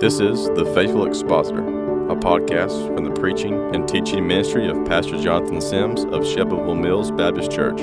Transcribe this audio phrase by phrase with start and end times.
[0.00, 1.60] This is The Faithful Expositor,
[2.08, 7.10] a podcast from the preaching and teaching ministry of Pastor Jonathan Sims of Shelbyville Mills
[7.10, 7.82] Baptist Church.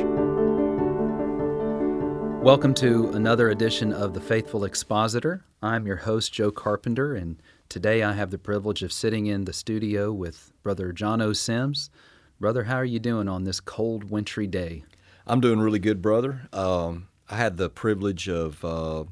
[2.41, 5.45] Welcome to another edition of The Faithful Expositor.
[5.61, 7.39] I'm your host, Joe Carpenter, and
[7.69, 11.91] today I have the privilege of sitting in the studio with Brother Jono Sims.
[12.39, 14.85] Brother, how are you doing on this cold, wintry day?
[15.27, 16.49] I'm doing really good, brother.
[16.51, 19.03] Um, I had the privilege of uh,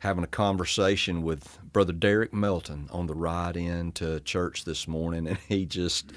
[0.00, 5.26] having a conversation with Brother Derek Melton on the ride in to church this morning,
[5.26, 6.12] and he just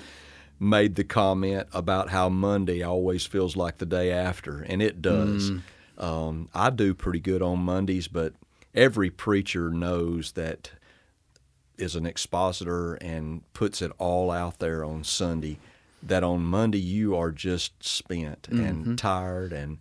[0.59, 5.51] made the comment about how Monday always feels like the day after, and it does.
[5.51, 5.61] Mm.
[5.97, 8.33] Um, I do pretty good on Mondays, but
[8.73, 10.71] every preacher knows that
[11.77, 15.57] is an expositor and puts it all out there on Sunday.
[16.01, 18.63] That on Monday you are just spent mm-hmm.
[18.63, 19.79] and tired and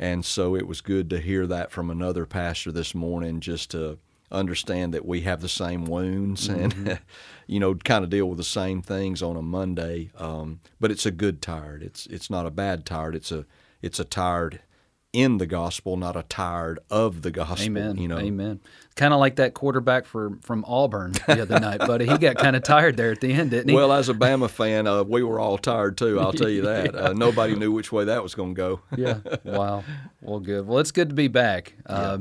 [0.00, 3.98] and so it was good to hear that from another pastor this morning, just to
[4.32, 6.88] understand that we have the same wounds mm-hmm.
[6.88, 7.00] and
[7.46, 10.10] you know kind of deal with the same things on a Monday.
[10.16, 11.82] Um, but it's a good tired.
[11.82, 13.14] It's it's not a bad tired.
[13.14, 13.44] It's a
[13.82, 14.60] it's a tired
[15.12, 17.66] in the gospel, not a tired of the gospel.
[17.66, 17.96] Amen.
[17.96, 18.60] You know, amen.
[18.94, 22.06] Kind of like that quarterback for from Auburn the other night, buddy.
[22.06, 23.74] He got kind of tired there at the end, didn't he?
[23.74, 26.20] Well, as a Bama fan, uh, we were all tired too.
[26.20, 26.94] I'll tell you that.
[26.94, 27.00] yeah.
[27.00, 28.80] uh, nobody knew which way that was going to go.
[28.96, 29.18] yeah.
[29.44, 29.84] Wow.
[30.20, 30.66] Well, good.
[30.66, 31.74] Well, it's good to be back.
[31.88, 31.94] Yeah.
[31.96, 32.18] Uh,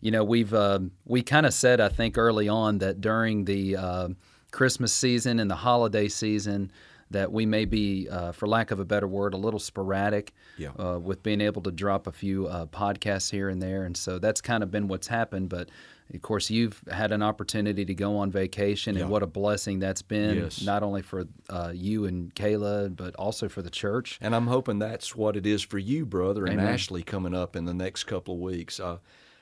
[0.00, 3.76] you know, we've uh, we kind of said I think early on that during the
[3.76, 4.08] uh,
[4.52, 6.70] Christmas season and the holiday season
[7.10, 10.70] that we may be, uh, for lack of a better word, a little sporadic yeah.
[10.78, 13.84] uh, with being able to drop a few uh, podcasts here and there.
[13.84, 15.48] And so that's kind of been what's happened.
[15.48, 15.70] But
[16.12, 19.02] of course, you've had an opportunity to go on vacation, yeah.
[19.02, 20.62] and what a blessing that's been, yes.
[20.62, 24.18] not only for uh, you and Kayla, but also for the church.
[24.20, 26.74] And I'm hoping that's what it is for you, brother, and Amen.
[26.74, 28.80] Ashley coming up in the next couple of weeks.
[28.80, 28.98] Uh,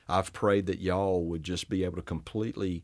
[0.09, 2.83] I've prayed that y'all would just be able to completely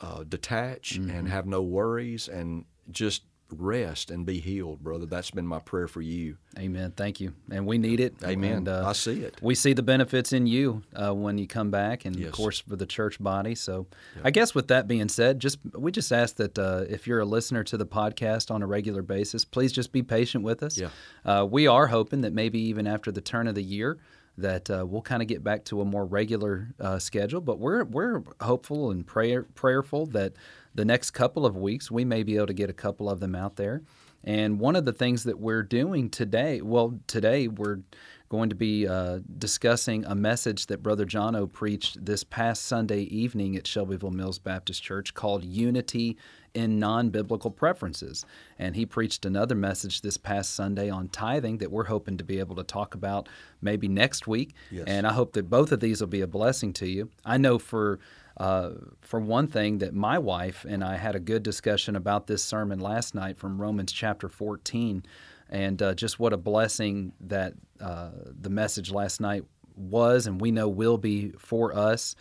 [0.00, 1.10] uh, detach mm-hmm.
[1.10, 5.06] and have no worries and just rest and be healed, brother.
[5.06, 6.36] That's been my prayer for you.
[6.58, 6.92] Amen.
[6.96, 7.34] Thank you.
[7.50, 8.14] And we need it.
[8.22, 8.58] Amen.
[8.58, 9.36] And, uh, I see it.
[9.40, 12.28] We see the benefits in you uh, when you come back, and yes.
[12.28, 13.54] of course for the church body.
[13.54, 13.86] So,
[14.22, 17.24] I guess with that being said, just we just ask that uh, if you're a
[17.24, 20.78] listener to the podcast on a regular basis, please just be patient with us.
[20.78, 20.88] Yeah.
[21.24, 23.98] Uh, we are hoping that maybe even after the turn of the year
[24.38, 27.40] that uh, we'll kind of get back to a more regular uh, schedule.
[27.40, 30.32] But we're we're hopeful and prayer, prayerful that
[30.78, 33.34] the next couple of weeks, we may be able to get a couple of them
[33.34, 33.82] out there.
[34.22, 37.80] And one of the things that we're doing today, well, today we're
[38.28, 43.56] going to be uh, discussing a message that Brother Jono preached this past Sunday evening
[43.56, 46.16] at Shelbyville Mills Baptist Church called Unity
[46.54, 48.24] in Non Biblical Preferences.
[48.56, 52.38] And he preached another message this past Sunday on tithing that we're hoping to be
[52.38, 53.28] able to talk about
[53.60, 54.54] maybe next week.
[54.70, 54.84] Yes.
[54.86, 57.10] And I hope that both of these will be a blessing to you.
[57.24, 57.98] I know for
[58.38, 62.42] uh, for one thing, that my wife and I had a good discussion about this
[62.42, 65.04] sermon last night from Romans chapter 14,
[65.50, 68.10] and uh, just what a blessing that uh,
[68.40, 69.44] the message last night
[69.74, 72.14] was, and we know will be for us.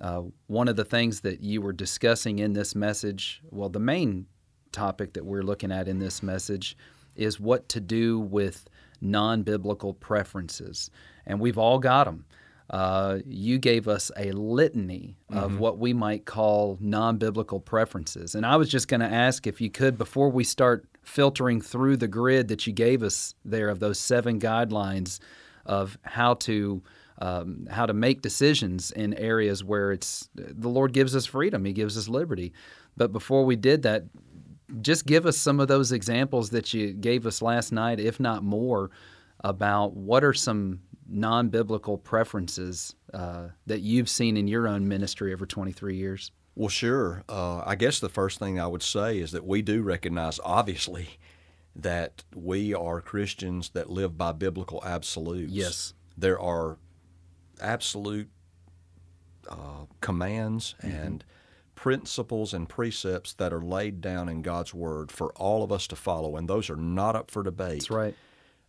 [0.00, 4.26] Uh, one of the things that you were discussing in this message, well, the main
[4.70, 6.76] topic that we're looking at in this message
[7.16, 8.68] is what to do with
[9.00, 10.90] non biblical preferences.
[11.26, 12.26] And we've all got them
[12.70, 15.58] uh, you gave us a litany of mm-hmm.
[15.58, 18.34] what we might call non biblical preferences.
[18.34, 21.96] And I was just going to ask if you could, before we start filtering through
[21.96, 25.20] the grid that you gave us there of those seven guidelines
[25.64, 26.82] of how to.
[27.18, 31.72] Um, how to make decisions in areas where it's the Lord gives us freedom, He
[31.72, 32.52] gives us liberty.
[32.94, 34.04] But before we did that,
[34.82, 38.42] just give us some of those examples that you gave us last night, if not
[38.42, 38.90] more,
[39.40, 45.32] about what are some non biblical preferences uh, that you've seen in your own ministry
[45.32, 46.30] over 23 years?
[46.54, 47.22] Well, sure.
[47.28, 51.18] Uh, I guess the first thing I would say is that we do recognize, obviously,
[51.74, 55.52] that we are Christians that live by biblical absolutes.
[55.52, 55.94] Yes.
[56.16, 56.78] There are
[57.60, 58.30] absolute
[59.48, 60.96] uh, commands mm-hmm.
[60.96, 61.24] and
[61.74, 65.96] principles and precepts that are laid down in God's Word for all of us to
[65.96, 67.80] follow, and those are not up for debate.
[67.80, 68.14] That's right.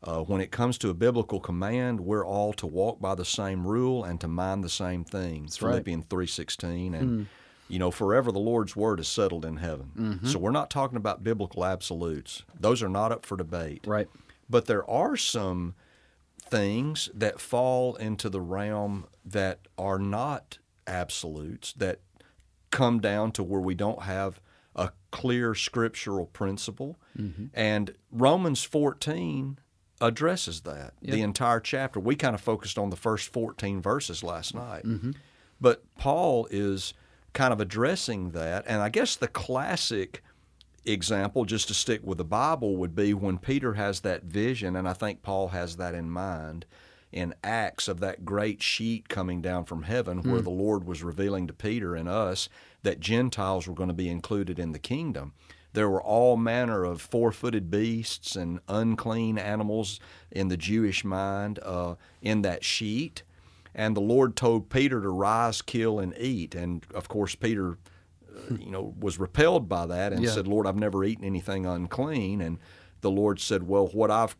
[0.07, 3.68] Uh, when it comes to a biblical command, we're all to walk by the same
[3.68, 5.51] rule and to mind the same things.
[5.51, 6.09] That's Philippians right.
[6.09, 7.25] three sixteen, and mm.
[7.68, 9.92] you know, forever the Lord's word is settled in heaven.
[9.98, 10.27] Mm-hmm.
[10.27, 13.86] So we're not talking about biblical absolutes; those are not up for debate.
[13.86, 14.07] Right.
[14.50, 15.75] But there are some
[16.39, 22.00] things that fall into the realm that are not absolutes that
[22.71, 24.39] come down to where we don't have
[24.74, 26.98] a clear scriptural principle.
[27.19, 27.48] Mm-hmm.
[27.54, 29.59] And Romans 14
[30.02, 31.16] addresses that yep.
[31.16, 32.00] the entire chapter.
[32.00, 34.84] We kind of focused on the first 14 verses last night.
[34.84, 35.12] Mm-hmm.
[35.60, 36.94] But Paul is
[37.34, 38.66] kind of addressing that.
[38.68, 40.24] And I guess the classic
[40.86, 44.88] example, just to stick with the Bible, would be when Peter has that vision, and
[44.88, 46.66] I think Paul has that in mind
[47.12, 51.48] in Acts of that great sheet coming down from heaven where the Lord was revealing
[51.48, 52.50] to Peter and us
[52.84, 55.34] that Gentiles were going to be included in the kingdom.
[55.78, 60.00] There were all manner of four footed beasts and unclean animals
[60.32, 63.22] in the Jewish mind uh, in that sheet.
[63.76, 66.56] And the Lord told Peter to rise, kill, and eat.
[66.56, 67.78] And of course, Peter
[68.36, 70.32] uh, you know, was repelled by that and Yeah.
[70.32, 72.42] said, Lord, I've never eaten anything unclean.
[72.42, 72.58] And
[73.02, 74.36] the Lord said, Well, what I've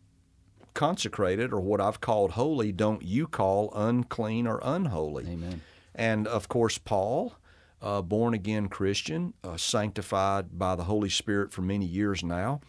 [0.74, 5.26] consecrated or what I've called holy, don't you call unclean or unholy.
[5.28, 5.62] Amen.
[5.94, 7.34] And of course, Paul,
[7.80, 12.60] a born again Christian, uh, sanctified by the Holy Spirit for many years now,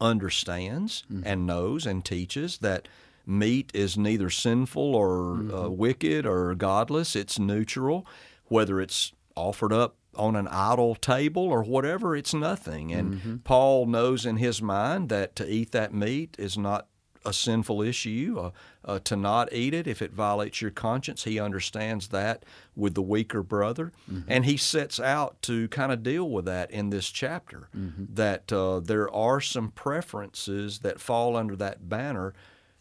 [0.00, 2.88] understands and knows and teaches that
[3.26, 7.16] meat is neither sinful or uh, wicked or godless.
[7.16, 8.06] It's neutral,
[8.46, 12.92] whether it's offered up on an idol table or whatever, it's nothing.
[12.92, 16.87] And Paul knows in his mind that to eat that meat is not
[17.24, 18.36] a sinful issue.
[18.38, 18.50] Uh,
[18.84, 22.44] uh, to not eat it if it violates your conscience, he understands that
[22.74, 23.92] with the weaker brother,
[24.26, 27.68] and he sets out to kind of deal with that in this chapter.
[28.14, 32.32] That uh, there are some preferences that fall under that banner.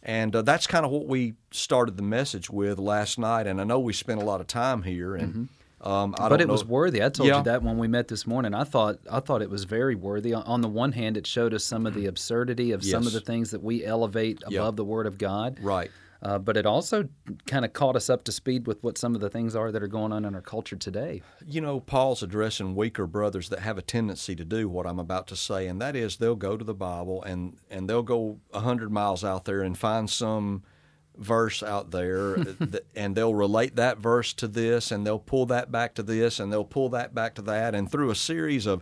[0.03, 3.47] And uh, that's kind of what we started the message with last night.
[3.47, 5.49] And I know we spent a lot of time here, and
[5.87, 7.01] um, I but it was worthy.
[7.03, 7.37] I told Yeah.
[7.37, 8.53] you that when we met this morning.
[8.53, 10.33] I thought I thought it was very worthy.
[10.33, 13.21] On- the one hand, it showed us some of the absurdity of some of the
[13.21, 15.59] things that we elevate above the Word of God.
[15.61, 15.89] Right.
[16.19, 17.07] Uh, but it also
[17.45, 19.83] kind of caught us up to speed with what some of the things are that
[19.83, 21.21] are going on in our culture today.
[21.47, 25.27] You know, Paul's addressing weaker brothers that have a tendency to do what I'm about
[25.27, 28.61] to say, and that is they'll go to the Bible and, and they'll go a
[28.61, 30.63] hundred miles out there and find some
[31.19, 35.45] verse out there, uh, that, and they'll relate that verse to this, and they'll pull
[35.47, 38.65] that back to this, and they'll pull that back to that, and through a series
[38.65, 38.81] of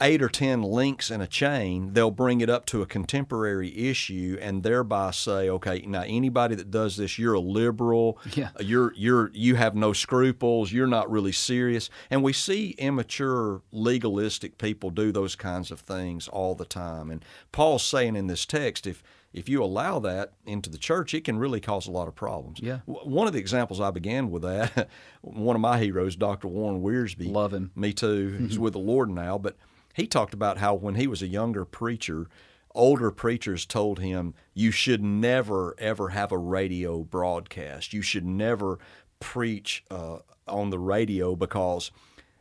[0.00, 4.36] eight or ten links in a chain, they'll bring it up to a contemporary issue
[4.40, 8.48] and thereby say, okay, now anybody that does this, you're a liberal, Yeah.
[8.58, 11.88] Uh, you're you're you have no scruples, you're not really serious.
[12.10, 17.08] And we see immature legalistic people do those kinds of things all the time.
[17.10, 21.24] And Paul's saying in this text, if if you allow that into the church, it
[21.24, 22.60] can really cause a lot of problems.
[22.62, 22.80] Yeah.
[22.86, 24.88] One of the examples I began with that,
[25.22, 26.48] one of my heroes, Dr.
[26.48, 27.30] Warren Wiersbe.
[27.30, 27.70] Love him.
[27.74, 28.36] Me too.
[28.38, 29.56] He's with the Lord now, but
[29.94, 32.26] he talked about how when he was a younger preacher,
[32.74, 37.92] older preachers told him, You should never, ever have a radio broadcast.
[37.92, 38.78] You should never
[39.20, 40.18] preach uh,
[40.48, 41.90] on the radio because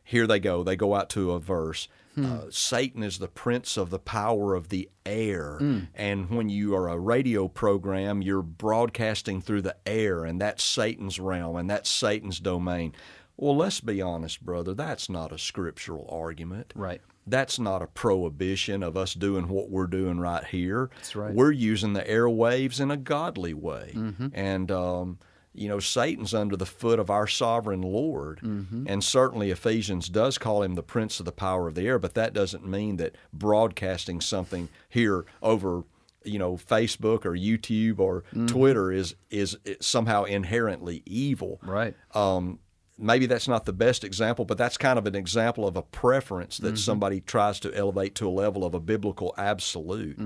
[0.04, 0.64] here they go.
[0.64, 1.88] They go out to a verse.
[2.22, 5.58] Uh, Satan is the prince of the power of the air.
[5.96, 11.20] And when you are a radio program, you're broadcasting through the air, and that's Satan's
[11.20, 12.94] realm, and that's Satan's domain.
[13.38, 14.74] Well, let's be honest, brother.
[14.74, 16.74] That's not a scriptural argument.
[16.76, 17.02] Right.
[17.26, 20.90] That's not a prohibition of us doing what we're doing right here.
[20.96, 21.34] That's right.
[21.34, 23.96] We're using the airwaves in a godly way.
[24.34, 25.18] And, um,
[25.54, 28.40] you know, Satan's under the foot of our sovereign Lord.
[28.88, 32.14] And certainly Ephesians does call him the prince of the power of the air, but
[32.14, 35.84] that doesn't mean that broadcasting something here over
[36.24, 41.96] you know Facebook or YouTube or Twitter is is somehow inherently evil Right.
[42.14, 42.60] um,
[43.02, 46.58] maybe that's not the best example, but that's kind of an example of a preference
[46.60, 50.18] that somebody tries to elevate to a level of a biblical absolute.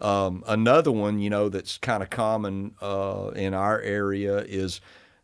[0.00, 4.80] Um, another one, you know, that's kind of common uh, in our area is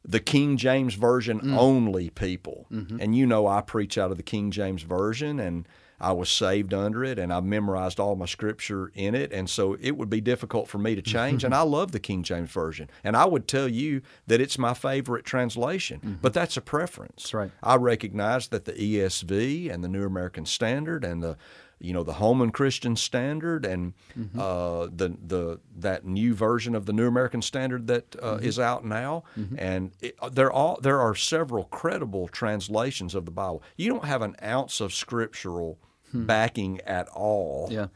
[0.06, 2.66] the King James Version only people.
[3.00, 5.66] And you know, I preach out of the King James Version and
[6.04, 9.32] I was saved under it and I memorized all my scripture in it.
[9.32, 11.44] And so it would be difficult for me to change.
[11.44, 11.62] and mm-hmm.
[11.62, 12.90] I love the King James Version.
[13.02, 16.14] And I would tell you that it's my favorite translation, mm-hmm.
[16.20, 17.22] but that's a preference.
[17.22, 17.50] That's right.
[17.62, 21.38] I recognize that the ESV and the New American Standard and the
[21.80, 24.38] you know the Holman Christian Standard and mm-hmm.
[24.38, 28.84] uh, the the that new version of the New American Standard that uh, is out
[28.84, 29.24] now,
[29.58, 33.62] and it, uh, there all there are several credible translations of the Bible.
[33.76, 35.78] You don't have an ounce of scriptural
[36.14, 37.88] backing at all Yeah.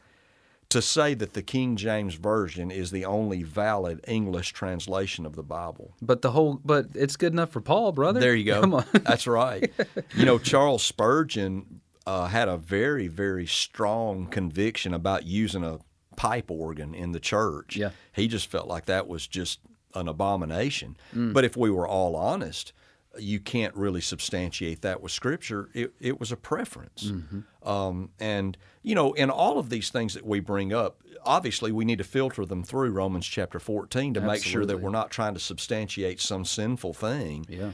[0.69, 5.41] to say that the King James version is the only valid English translation of the
[5.43, 5.93] Bible.
[6.01, 8.19] But the whole but it's good enough for Paul, brother.
[8.19, 8.61] There you go.
[8.61, 8.85] Come on.
[8.93, 9.71] That's right.
[10.15, 15.79] You know, Charles Spurgeon uh, had a very, very strong conviction about using a
[16.15, 17.75] pipe organ in the church.
[17.77, 17.91] Yeah.
[18.13, 19.59] He just felt like that was just
[19.95, 20.97] an abomination.
[21.15, 21.33] Mm.
[21.33, 22.73] But if we were all honest,
[23.17, 25.69] you can't really substantiate that with Scripture.
[25.73, 27.05] It, it was a preference.
[27.05, 27.67] Mm-hmm.
[27.67, 31.85] Um, and, you know, in all of these things that we bring up, obviously we
[31.85, 35.33] need to filter them through Romans chapter 14 to make sure that we're not trying
[35.33, 37.45] to substantiate some sinful thing.
[37.49, 37.71] Yeah.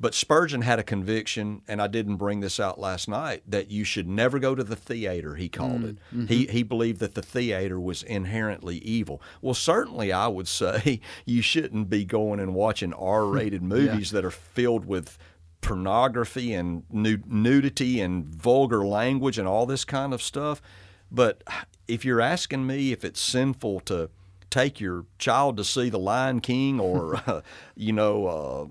[0.00, 3.82] But Spurgeon had a conviction, and I didn't bring this out last night, that you
[3.82, 5.98] should never go to the theater, he called it.
[6.28, 9.20] He, he believed that the theater was inherently evil.
[9.42, 14.24] Well, certainly I would say you shouldn't be going and watching R rated movies that
[14.24, 15.18] are filled with
[15.60, 20.62] pornography and nudity and vulgar language and all this kind of stuff.
[21.10, 21.42] But
[21.88, 24.10] if you're asking me if it's sinful to
[24.50, 27.40] take your child to see The Lion King or, uh,
[27.74, 28.66] you know, uh,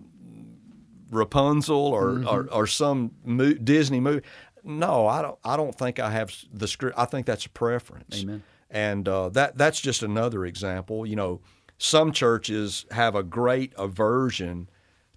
[1.10, 4.24] Rapunzel or, or, or some mo- Disney movie,
[4.64, 5.40] no, I don't.
[5.46, 6.98] I don't think I have the script.
[6.98, 8.22] I think that's a preference.
[8.22, 8.44] Amen.
[8.70, 11.06] And uh, that that's just another example.
[11.06, 11.42] You know,
[11.78, 14.70] some churches have a great aversion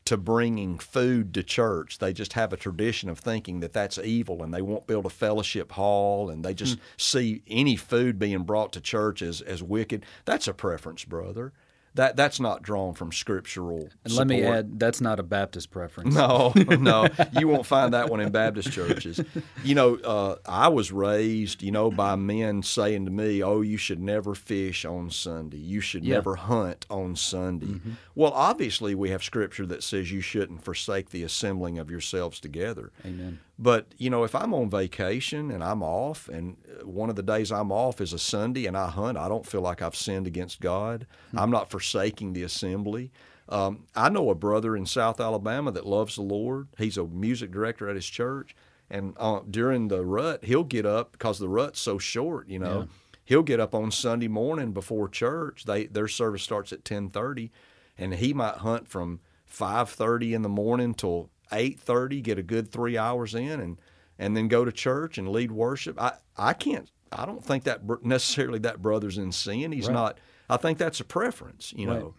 [0.05, 1.99] to bringing food to church.
[1.99, 5.11] They just have a tradition of thinking that that's evil, and they won't build a
[5.11, 10.07] fellowship hall, and they just see any food being brought to church as as wicked.
[10.25, 11.53] That's a preference, brother.
[11.95, 13.89] That that's not drawn from scriptural.
[14.05, 16.15] And let me add, that's not a Baptist preference.
[16.15, 19.21] No, no, you won't find that one in Baptist churches.
[19.65, 23.77] You know, uh, I was raised, you know, by men saying to me, "Oh, you
[23.77, 25.59] should never fish on Sunday.
[25.59, 26.15] You should Yeah.
[26.17, 27.81] never hunt on Sunday."
[28.15, 32.93] Well, obviously, we have scripture that says you shouldn't forsake the assembling of yourselves together.
[33.05, 33.41] Amen.
[33.63, 37.23] But you know, if I'm on vacation and I'm off, and uh, one of the
[37.23, 40.27] days I'm off is a Sunday, and I hunt, I don't feel like I've sinned
[40.27, 41.07] against God.
[41.37, 43.13] I'm not forsaking the assembly.
[43.51, 46.69] Um, I know a brother in South Alabama that loves the Lord.
[46.79, 48.57] He's a music director at his church,
[48.89, 52.49] and uh, during the rut, he'll get up because the rut's so short.
[52.49, 52.89] You know,
[53.25, 55.65] he'll get up on Sunday morning before church.
[55.67, 57.51] They their service starts at ten thirty,
[57.99, 62.43] and he might hunt from five thirty in the morning till eight thirty, get a
[62.43, 63.79] good three hours in, and
[64.19, 66.01] and then go to church and lead worship.
[66.01, 66.91] I I can't.
[67.13, 69.73] I don't think that necessarily that brother's in sin.
[69.73, 69.95] He's Right.
[69.95, 70.19] not.
[70.49, 71.99] I think that's a preference, you Right.
[72.01, 72.15] know.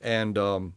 [0.00, 0.74] And um,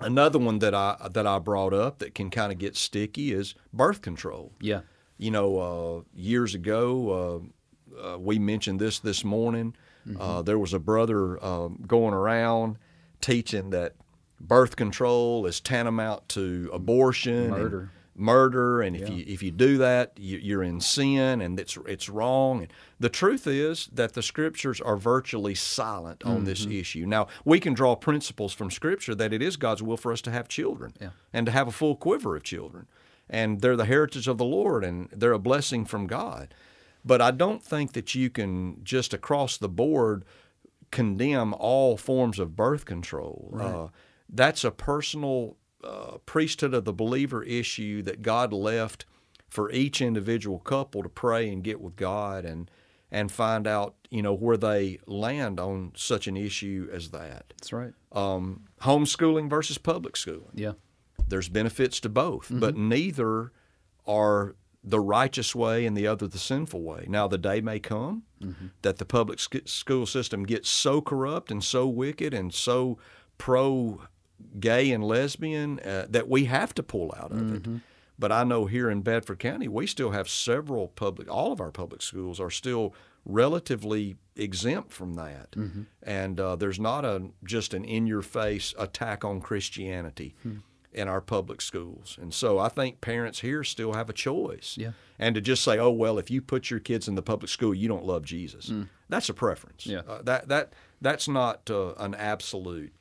[0.00, 3.54] another one that I that I brought up that can kind of get sticky is
[3.72, 4.52] birth control.
[4.60, 4.80] Yeah.
[5.18, 7.50] You know, uh, years ago,
[8.00, 9.74] uh, uh, we mentioned this this morning.
[10.20, 12.76] Uh, there was a brother um, going around
[13.22, 13.94] teaching that
[14.46, 17.90] birth control is tantamount to abortion, and Murder.
[18.16, 19.14] murder, and if Yeah.
[19.16, 22.62] you if you do that, you, you're in sin, and it's it's wrong.
[22.62, 26.72] And the truth is that the scriptures are virtually silent on this Mm-hmm.
[26.80, 27.06] issue.
[27.06, 30.30] Now we can draw principles from scripture that it is God's will for us to
[30.30, 31.10] have children, Yeah.
[31.32, 32.86] and to have a full quiver of children,
[33.28, 36.54] and they're the heritage of the Lord, and they're a blessing from God.
[37.06, 40.24] But I don't think that you can just across the board
[40.90, 43.50] condemn all forms of birth control.
[43.58, 43.88] Uh,
[44.28, 49.04] that's a personal uh, priesthood of the believer issue that God left
[49.48, 52.70] for each individual couple to pray and get with God and
[53.10, 57.52] and find out you know where they land on such an issue as that.
[57.58, 57.92] That's right.
[58.12, 60.72] Um, homeschooling versus public schooling Yeah.
[61.28, 63.52] there's benefits to both, but neither
[64.06, 67.06] are the righteous way and the other the sinful way.
[67.08, 68.24] Now, the day may come
[68.82, 72.98] that the public sc- school system gets so corrupt and so wicked and so
[73.38, 74.02] pro
[74.60, 77.66] gay and lesbian uh, that we have to pull out of it.
[78.18, 81.72] But I know here in Bedford County, we still have several public, all of our
[81.72, 85.54] public schools are still relatively exempt from that.
[86.02, 90.34] And uh, there's not a just an in your face attack on Christianity
[90.92, 92.16] in our public schools.
[92.20, 94.76] And so I think parents here still have a choice.
[94.78, 94.92] Yeah.
[95.18, 97.74] And to just say, oh, well, if you put your kids in the public school,
[97.74, 98.70] you don't love Jesus.
[99.08, 99.86] That's a preference.
[99.86, 100.02] Yeah.
[100.08, 102.92] Uh, that, that, that's not uh, an absolute.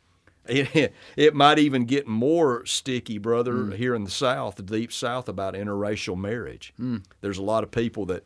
[0.45, 3.71] It, it might even get more sticky, brother, hmm.
[3.71, 6.73] here in the South, the deep South, about interracial marriage.
[6.77, 6.97] Hmm.
[7.21, 8.25] There's a lot of people that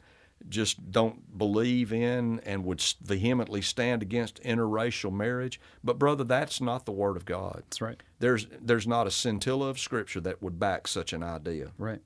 [0.50, 5.59] just don't believe in and would vehemently stand against interracial marriage.
[5.83, 7.63] But, brother, that's not the Word of God.
[7.65, 8.01] That's right.
[8.19, 11.71] There's, there's not a scintilla of Scripture that would back such an idea.
[11.77, 12.01] Right.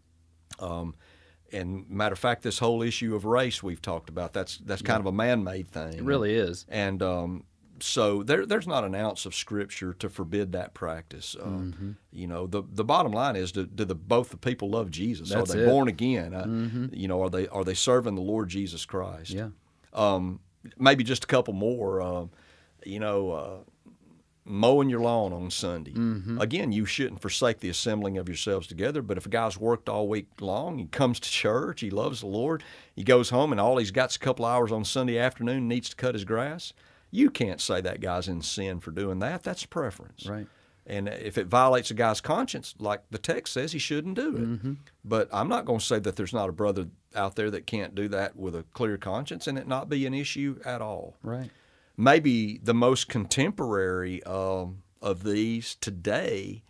[0.59, 0.95] Um,
[1.53, 4.99] and matter of fact, this whole issue of race we've talked about, that's, that's kind
[4.99, 5.93] of a man made thing.
[5.93, 6.65] It really is.
[6.69, 7.43] And um,
[7.81, 11.35] so there, there's not an ounce of scripture to forbid that practice.
[11.39, 11.91] Uh, Mm-hmm.
[12.13, 15.29] You know, the the bottom line is, do, do the both the people love Jesus?
[15.29, 15.65] That's are they it.
[15.65, 15.71] Mm-hmm.
[15.71, 16.33] born again?
[16.33, 19.31] Uh, You know, are they are they serving the Lord Jesus Christ?
[19.31, 19.49] Yeah.
[19.93, 20.39] Um,
[20.77, 22.01] maybe just a couple more.
[22.01, 22.29] Um,
[22.85, 23.57] you know, uh,
[24.43, 25.91] mowing your lawn on Sunday.
[25.93, 26.41] Mm-hmm.
[26.41, 29.01] Again, you shouldn't forsake the assembling of yourselves together.
[29.01, 32.27] But if a guy's worked all week long, he comes to church, he loves the
[32.27, 32.63] Lord,
[32.95, 35.95] he goes home, and all he's got's a couple hours on Sunday afternoon, needs to
[35.95, 36.73] cut his grass.
[37.11, 39.43] You can't say that guy's in sin for doing that.
[39.43, 40.25] That's preference.
[40.25, 40.47] Right.
[40.87, 44.41] And if it violates a guy's conscience, like the text says, he shouldn't do it.
[44.41, 44.73] Mm-hmm.
[45.05, 47.93] But I'm not going to say that there's not a brother out there that can't
[47.93, 51.51] do that with a clear conscience and it not be an issue at all Right.
[51.97, 56.63] maybe the most contemporary um, of these today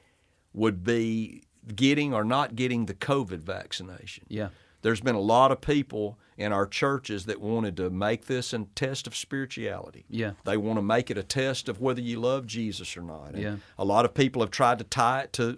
[0.53, 1.43] would be
[1.75, 4.25] getting or not getting the COVID vaccination.
[4.27, 4.50] Yeah.
[4.81, 8.65] There's been a lot of people in our churches that wanted to make this a
[8.75, 10.05] test of spirituality.
[10.10, 10.31] Yeah.
[10.43, 13.33] They want to make it a test of whether you love Jesus or not.
[13.33, 13.55] And Yeah.
[13.77, 15.57] A lot of people have tried to tie it to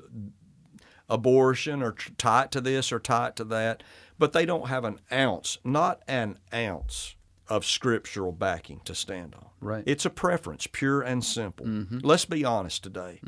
[1.10, 3.84] abortion or tie it to this or tie it to that,
[4.18, 7.16] but they don't have an ounce, not an ounce
[7.48, 9.48] of scriptural backing to stand on.
[9.60, 9.84] Right.
[9.86, 11.66] It's a preference, pure and simple.
[11.66, 12.00] Mm-hmm.
[12.04, 13.20] Let's be honest today.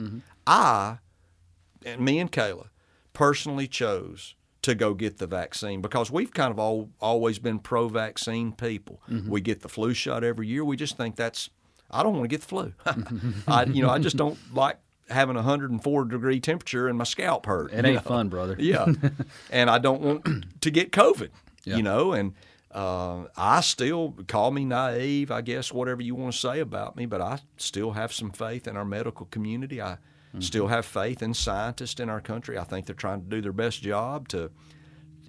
[0.47, 0.99] I
[1.85, 2.69] and me and Kayla
[3.13, 4.35] personally chose
[4.65, 9.01] to go get the vaccine because we've kind of all, always been pro vaccine people.
[9.27, 10.63] We get the flu shot every year.
[10.65, 11.49] We just think that's,
[11.89, 12.73] I don't want to get the flu.
[13.47, 14.77] I, you know, I just don't like
[15.09, 17.71] having a 104 degree temperature and my scalp hurt.
[17.71, 18.01] It ain't know?
[18.01, 18.55] fun, brother.
[18.59, 18.85] Yeah.
[19.51, 21.29] and I don't want to get COVID,
[21.63, 21.77] Yeah.
[21.77, 22.33] you know, and
[22.71, 27.05] uh, I still call me naive, I guess, whatever you want to say about me,
[27.05, 29.81] but I still have some faith in our medical community.
[29.81, 29.97] I
[30.35, 30.41] Mm-hmm.
[30.41, 32.57] still have faith in scientists in our country.
[32.57, 34.51] I think they're trying to do their best job to,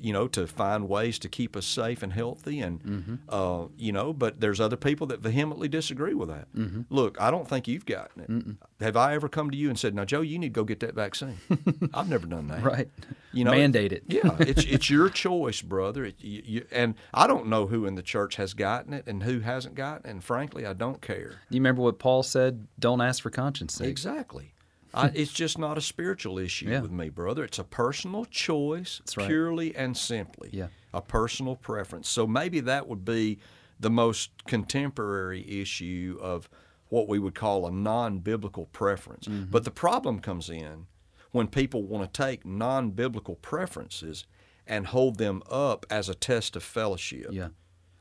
[0.01, 2.61] you know, to find ways to keep us safe and healthy.
[2.61, 3.15] And, mm-hmm.
[3.29, 6.53] uh, you know, but there's other people that vehemently disagree with that.
[6.55, 6.83] Mm-hmm.
[6.91, 8.85] Look, I don't think you've gotten it.
[8.85, 10.81] Have I ever come to you and said, now, Joe, you need to go get
[10.81, 11.39] that vaccine?
[11.95, 12.63] I've never done that.
[12.63, 12.89] Right.
[13.33, 14.05] You know, Mandate it.
[14.09, 16.07] yeah, it's it's your choice, brother.
[16.07, 19.23] It, you, you, and I don't know who in the church has gotten it and
[19.23, 20.11] who hasn't gotten it.
[20.11, 21.29] And frankly, I don't care.
[21.51, 22.67] Do you remember what Paul said?
[22.79, 23.89] Don't ask for conscience sake.
[23.89, 24.55] Exactly.
[24.95, 26.81] I, it's just not a spiritual issue Yeah.
[26.81, 27.45] with me, brother.
[27.45, 29.27] It's a personal choice, right.
[29.27, 30.51] purely and simply.
[30.53, 30.69] Yeah.
[30.95, 32.09] A personal preference.
[32.09, 33.39] So maybe that would be
[33.79, 36.49] the most contemporary issue of
[36.89, 39.27] what we would call a non biblical preference.
[39.27, 39.51] Mm-hmm.
[39.51, 40.87] But the problem comes in
[41.33, 44.25] when people want to take non biblical preferences
[44.67, 47.49] and hold them up as a test of fellowship Yeah.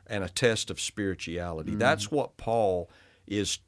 [0.07, 1.71] and a test of spirituality.
[1.71, 1.79] Mm-hmm.
[1.79, 2.89] That's what Paul
[3.27, 3.59] is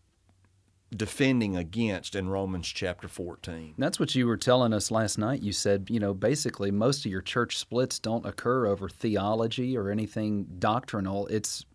[0.95, 3.73] defending against in Romans chapter 14.
[3.77, 5.41] That's what you were telling us last night.
[5.41, 9.89] You said, you know, basically most of your church splits don't occur over theology or
[9.89, 11.27] anything doctrinal.
[11.27, 11.65] It's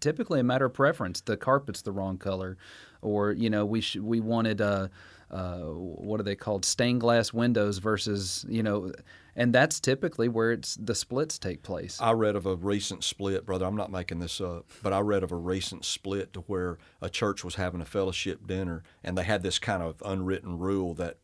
[0.00, 1.20] typically a matter of preference.
[1.20, 2.58] The carpet's the wrong color,
[3.00, 4.88] or you know, we sh- we wanted uh,
[5.30, 8.92] uh, what are they called stained glass windows versus you know,
[9.38, 11.96] and that's typically where it's the splits take place.
[12.00, 13.64] I read of a recent split, brother.
[13.64, 17.08] I'm not making this up, but I read of a recent split to where a
[17.08, 21.18] church was having a fellowship dinner, and they had this kind of unwritten rule that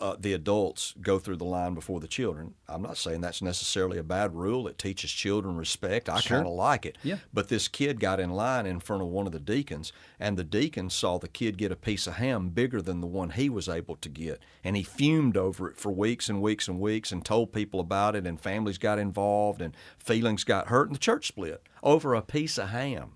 [0.00, 2.54] uh, the adults go through the line before the children.
[2.68, 4.66] I'm not saying that's necessarily a bad rule.
[4.68, 6.08] It teaches children respect.
[6.08, 6.38] I Sure.
[6.38, 6.98] kind of like it.
[7.02, 7.18] Yeah.
[7.32, 10.44] But this kid got in line in front of one of the deacons, and the
[10.44, 13.68] deacon saw the kid get a piece of ham bigger than the one he was
[13.68, 14.40] able to get.
[14.62, 18.16] And he fumed over it for weeks and weeks and weeks and told people about
[18.16, 22.22] it, and families got involved, and feelings got hurt, and the church split over a
[22.22, 23.12] piece of ham.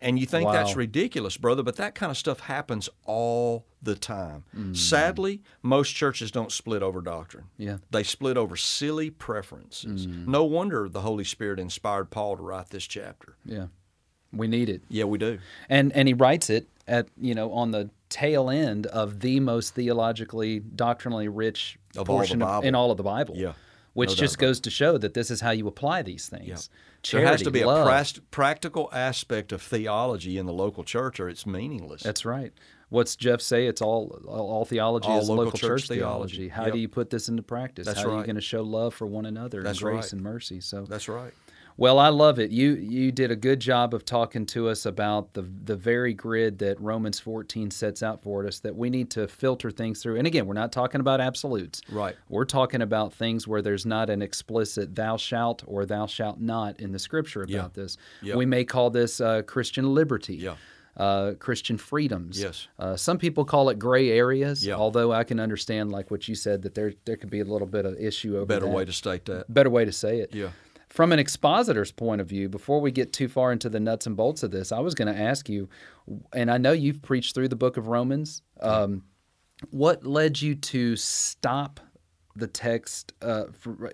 [0.00, 4.44] And you think that's ridiculous, brother, but that kind of stuff happens all the time.
[4.56, 4.76] Mm.
[4.76, 7.46] Sadly, most churches don't split over doctrine.
[7.56, 7.78] Yeah.
[7.90, 10.06] They split over silly preferences.
[10.06, 10.26] Mm.
[10.28, 13.36] No wonder the Holy Spirit inspired Paul to write this chapter.
[13.44, 13.66] yeah,
[14.32, 14.82] we need it.
[14.88, 15.38] Yeah, we do.
[15.68, 19.74] and and he writes it at you know on the tail end of the most
[19.74, 23.34] theologically doctrinally rich Of all the portion in all of the Bible.
[23.36, 23.52] Yeah,
[23.94, 26.70] which no just goes to show that this is how you apply these things.
[27.12, 27.86] There has to Charity, be a love.
[27.88, 32.02] pras- practical aspect of theology in the local church or it's meaningless.
[32.02, 32.52] That's right.
[32.90, 33.66] What's Jeff say?
[33.66, 36.36] It's all all, theology All is local local, church church, theology.
[36.36, 36.48] theology.
[36.48, 36.72] How Yep.
[36.72, 37.86] do you put this into practice?
[37.86, 40.12] That's How are you going to show love for one another That's and grace right.
[40.14, 40.60] and mercy?
[40.60, 41.32] So That's right.
[41.80, 42.50] Well, I love it.
[42.50, 46.58] You you did a good job of talking to us about the the very grid
[46.58, 50.16] that Romans 14 sets out for us that we need to filter things through.
[50.16, 51.80] And again, we're not talking about absolutes.
[51.88, 52.16] Right.
[52.28, 56.80] We're talking about things where there's not an explicit thou shalt or thou shalt not
[56.80, 57.68] in the scripture about Yeah.
[57.82, 57.96] this.
[58.22, 58.34] Yeah.
[58.34, 60.34] We may call this uh, Christian liberty.
[60.34, 60.56] Yeah.
[60.96, 62.40] Uh, Christian freedoms.
[62.40, 62.66] Yes.
[62.76, 64.66] Uh, some people call it gray areas.
[64.66, 64.74] Yeah.
[64.74, 67.68] Although I can understand, like what you said, that there there could be a little
[67.68, 68.74] bit of issue over Better that.
[68.74, 69.44] way to state that.
[69.54, 70.34] better way to say it.
[70.34, 70.48] Yeah.
[70.98, 74.16] From an expositor's point of view, before we get too far into the nuts and
[74.16, 75.68] bolts of this, I was going to ask you,
[76.32, 78.42] and I know you've preached through the book of Romans.
[78.60, 79.04] Um,
[79.70, 81.78] what led you to stop
[82.34, 83.12] the text?
[83.22, 83.92] Uh, for,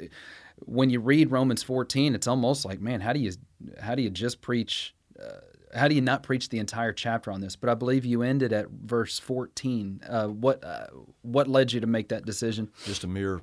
[0.61, 3.33] when you read Romans 14, it's almost like, man, how do you
[3.79, 4.95] how do you just preach?
[5.23, 5.41] Uh,
[5.79, 7.55] how do you not preach the entire chapter on this?
[7.55, 10.01] But I believe you ended at verse 14.
[10.09, 10.87] Uh, what uh,
[11.21, 12.71] what led you to make that decision?
[12.87, 13.43] Just a mere,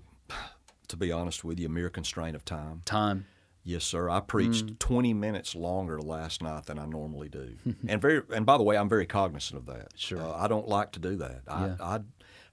[0.88, 2.82] to be honest with you, a mere constraint of time.
[2.86, 3.28] Time.
[3.64, 4.10] Yes, sir.
[4.10, 4.80] I preached Mm.
[4.80, 7.56] 20 minutes longer last night than I normally do.
[7.88, 9.90] and very and by the way, I'm very cognizant of that.
[9.96, 10.20] Sure.
[10.22, 11.42] Uh, I don't like to do that.
[11.48, 11.76] I, Yeah.
[11.80, 12.00] I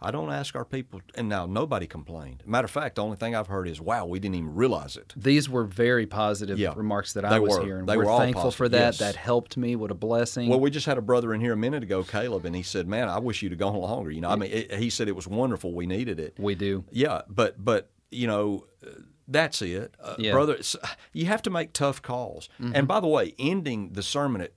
[0.01, 2.45] I don't ask our people, and now nobody complained.
[2.47, 5.13] Matter of fact, the only thing I've heard is, "Wow, we didn't even realize it."
[5.17, 7.65] These were very positive Yeah, remarks that they I was were.
[7.65, 7.87] hearing.
[7.87, 8.79] They we're were all thankful for that.
[8.79, 8.99] yes.
[8.99, 9.75] That helped me.
[9.75, 10.51] What a blessing.
[10.51, 12.87] Well, we just had a brother in here a minute ago, Caleb, and he said,
[12.87, 15.17] "Man, I wish you'd have gone longer." You know, I mean, it, he said it
[15.17, 15.75] was wonderful.
[15.75, 16.35] We needed it.
[16.39, 16.85] we do.
[16.93, 18.91] Yeah, but but you know, uh,
[19.29, 20.33] that's it, uh, Yeah.
[20.33, 20.59] brother.
[21.13, 22.49] You have to make tough calls.
[22.61, 22.75] Mm-hmm.
[22.75, 24.53] And by the way, ending the sermon at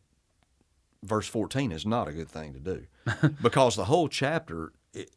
[1.03, 2.85] verse fourteen is not a good thing to do,
[3.41, 4.71] because the whole chapter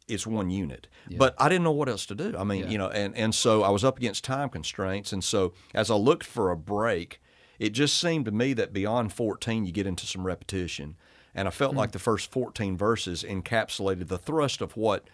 [0.06, 0.86] is one unit.
[1.16, 2.34] But I didn't know what else to do.
[2.38, 2.68] I mean, Yeah.
[2.70, 5.94] you know, and and so I was up against time constraints, and so as I
[5.96, 7.20] looked for a break,
[7.58, 10.96] it just seemed to me that beyond fourteen, you get into some repetition.
[11.36, 11.78] And I felt Hmm.
[11.78, 15.08] like the first 14 verses encapsulated the thrust of what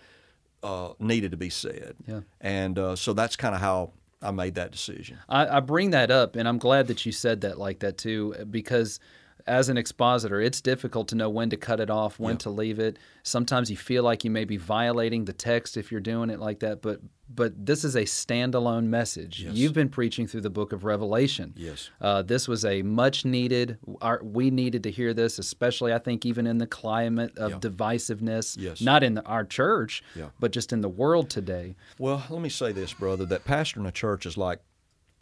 [0.63, 1.97] uh, needed to be said.
[2.07, 2.21] Yeah.
[2.43, 5.19] And uh, so that's kind of how I made that decision.
[5.29, 8.35] I, I bring that up, and I'm glad that you said that like that too,
[8.51, 9.01] because
[9.47, 12.79] as an expositor, it's difficult to know when to cut it off, when to leave
[12.79, 12.99] it.
[13.23, 16.61] Sometimes you feel like you may be violating the text if you're doing it like
[16.61, 17.01] that, but
[17.33, 19.41] but this is a standalone message.
[19.43, 21.55] You've been preaching through the book of Revelation.
[21.57, 21.89] Yes.
[22.01, 23.79] Uh, this was a much needed.
[24.03, 27.59] Our, we needed to hear this, especially I think even in the climate of Yeah.
[27.59, 28.57] divisiveness.
[28.59, 28.81] Yes.
[28.81, 30.31] Not in the, our church, Yeah.
[30.41, 31.77] but just in the world today.
[31.99, 34.59] Well, let me say this, brother, that pastoring a church is like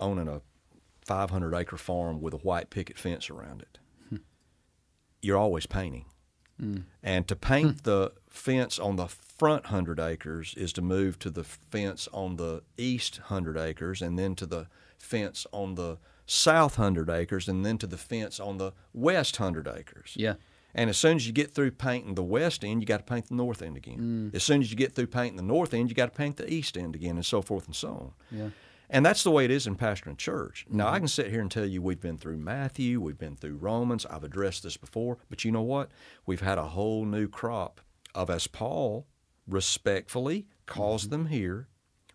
[0.00, 0.40] owning a
[1.04, 3.78] 500 acre farm with a white picket fence around it.
[5.22, 6.06] You're always painting.
[6.60, 6.84] Mm.
[7.02, 7.76] And to paint hmm.
[7.84, 12.62] the fence on the front 100 acres is to move to the fence on the
[12.76, 17.78] east 100 acres and then to the fence on the south 100 acres and then
[17.78, 20.14] to the fence on the west 100 acres.
[20.16, 20.34] Yeah.
[20.74, 23.28] And as soon as you get through painting the west end, you got to paint
[23.28, 24.30] the north end again.
[24.32, 24.34] Mm.
[24.34, 26.52] As soon as you get through painting the north end, you got to paint the
[26.52, 28.12] east end again, and so forth and so on.
[28.30, 28.48] Yeah.
[28.90, 30.66] And that's the way it is in pastoring church.
[30.70, 30.98] Now, I mm-hmm.
[30.98, 34.24] can sit here and tell you we've been through Matthew, we've been through Romans, I've
[34.24, 35.90] addressed this before, but you know what?
[36.26, 37.80] We've had a whole new crop
[38.14, 39.06] of, as Paul
[39.46, 41.10] respectfully calls mm-hmm.
[41.10, 41.68] them here,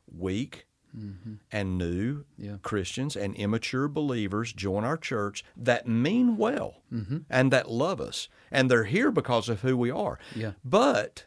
[0.07, 0.65] weak
[0.97, 1.35] mm-hmm.
[1.51, 2.57] and new Yeah.
[2.61, 6.83] Christians and immature believers join our church that mean well
[7.29, 8.27] and that love us.
[8.51, 10.19] And they're here because of who we are.
[10.35, 10.53] Yeah.
[10.63, 11.25] But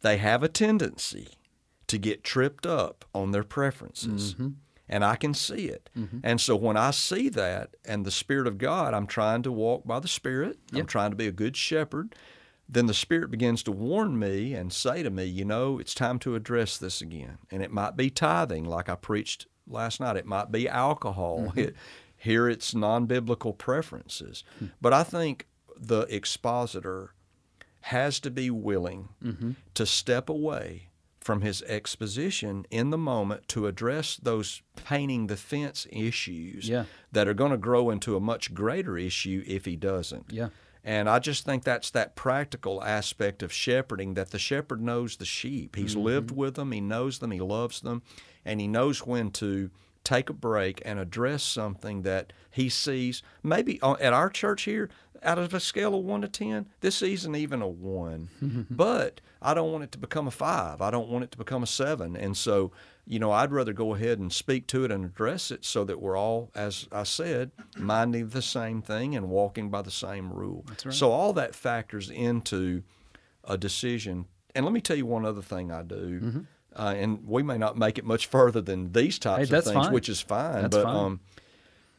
[0.00, 1.38] they have a tendency
[1.92, 4.32] to get tripped up on their preferences.
[4.32, 4.48] Mm-hmm.
[4.88, 5.90] And I can see it.
[5.94, 6.20] Mm-hmm.
[6.24, 9.86] And so when I see that and the Spirit of God, I'm trying to walk
[9.86, 12.14] by the Spirit, I'm trying to be a good shepherd.
[12.66, 16.18] Then the Spirit begins to warn me and say to me, you know, it's time
[16.20, 17.36] to address this again.
[17.50, 20.16] And it might be tithing, like I preached last night.
[20.16, 21.48] It might be alcohol.
[21.48, 21.58] Mm-hmm.
[21.58, 21.76] It,
[22.16, 24.44] here it's non biblical preferences.
[24.58, 24.66] Hmm.
[24.80, 27.12] But I think the expositor
[27.82, 29.10] has to be willing
[29.74, 30.88] to step away
[31.22, 36.84] from his exposition in the moment to address those painting the fence issues Yeah.
[37.12, 40.26] that are going to grow into a much greater issue if he doesn't.
[40.30, 40.48] Yeah.
[40.84, 45.24] And I just think that's that practical aspect of shepherding that the shepherd knows the
[45.24, 45.76] sheep.
[45.76, 46.04] He's mm-hmm.
[46.04, 48.02] lived with them, he knows them, he loves them,
[48.44, 49.70] and he knows when to
[50.04, 53.22] take a break and address something that he sees.
[53.42, 54.90] Maybe at our church here,
[55.22, 58.66] out of a scale of 1 to 10, this isn't even a 1.
[58.70, 60.80] but I don't want it to become a 5.
[60.80, 62.16] I don't want it to become a 7.
[62.16, 62.72] And so,
[63.06, 66.00] you know, I'd rather go ahead and speak to it and address it so that
[66.00, 70.64] we're all, as I said, minding the same thing and walking by the same rule.
[70.84, 70.94] right.
[70.94, 72.82] So all that factors into
[73.44, 74.26] a decision.
[74.54, 76.20] And let me tell you one other thing I do.
[76.20, 76.40] Mm-hmm.
[76.76, 79.74] Uh, and we may not make it much further than these types Hey, of things,
[79.76, 79.92] fine.
[79.92, 80.62] which is fine.
[80.62, 80.96] That's but fine.
[80.96, 81.20] um,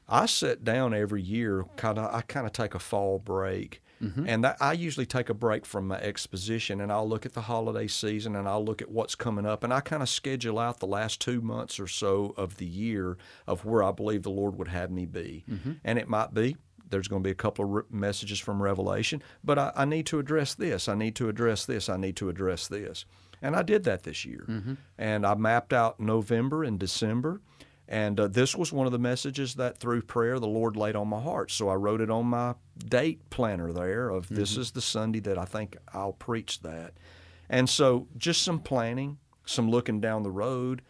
[0.07, 1.65] I sit down every year.
[1.75, 4.27] Kind of, I kind of take a fall break, Mm-hmm.
[4.27, 7.41] and that, I usually take a break from my exposition, and I'll look at the
[7.43, 10.81] holiday season, and I'll look at what's coming up, and I kind of schedule out
[10.81, 13.15] the last two months or so of the year
[13.47, 15.71] of where I believe the Lord would have me be, Mm-hmm.
[15.85, 16.57] and it might be.
[16.89, 20.05] There's going to be a couple of re- messages from Revelation, but I, I need
[20.07, 20.89] to address this.
[20.89, 21.87] I need to address this.
[21.87, 23.05] I need to address this.
[23.43, 24.45] And I did that this year.
[24.97, 27.41] And I mapped out November and December.
[27.89, 31.09] And uh, this was one of the messages that through prayer the Lord laid on
[31.09, 31.51] my heart.
[31.51, 35.37] So I wrote it on my date planner there of this is the Sunday that
[35.37, 36.93] I think I'll preach that.
[37.49, 40.81] And so just some planning, some looking down the road,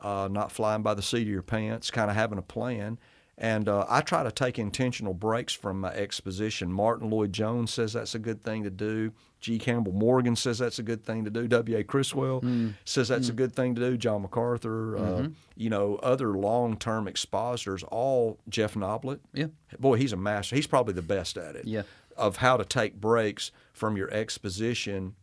[0.00, 2.98] uh, not flying by the seat of your pants, kind of having a plan.
[3.38, 6.72] And uh, I try to take intentional breaks from my exposition.
[6.72, 9.12] Martyn Lloyd-Jones says that's a good thing to do.
[9.40, 9.58] G.
[9.58, 11.46] Campbell Morgan says that's a good thing to do.
[11.46, 11.76] W.
[11.76, 11.84] A.
[11.84, 12.42] Criswell
[12.86, 13.96] says that's a good thing to do.
[13.98, 19.20] John MacArthur, uh, you know, other long term expositors, all Jeff Noblit.
[19.34, 19.48] Yeah.
[19.78, 20.56] Boy, he's a master.
[20.56, 21.66] He's probably the best at it.
[21.66, 21.82] Yeah.
[22.16, 25.14] Of how to take breaks from your exposition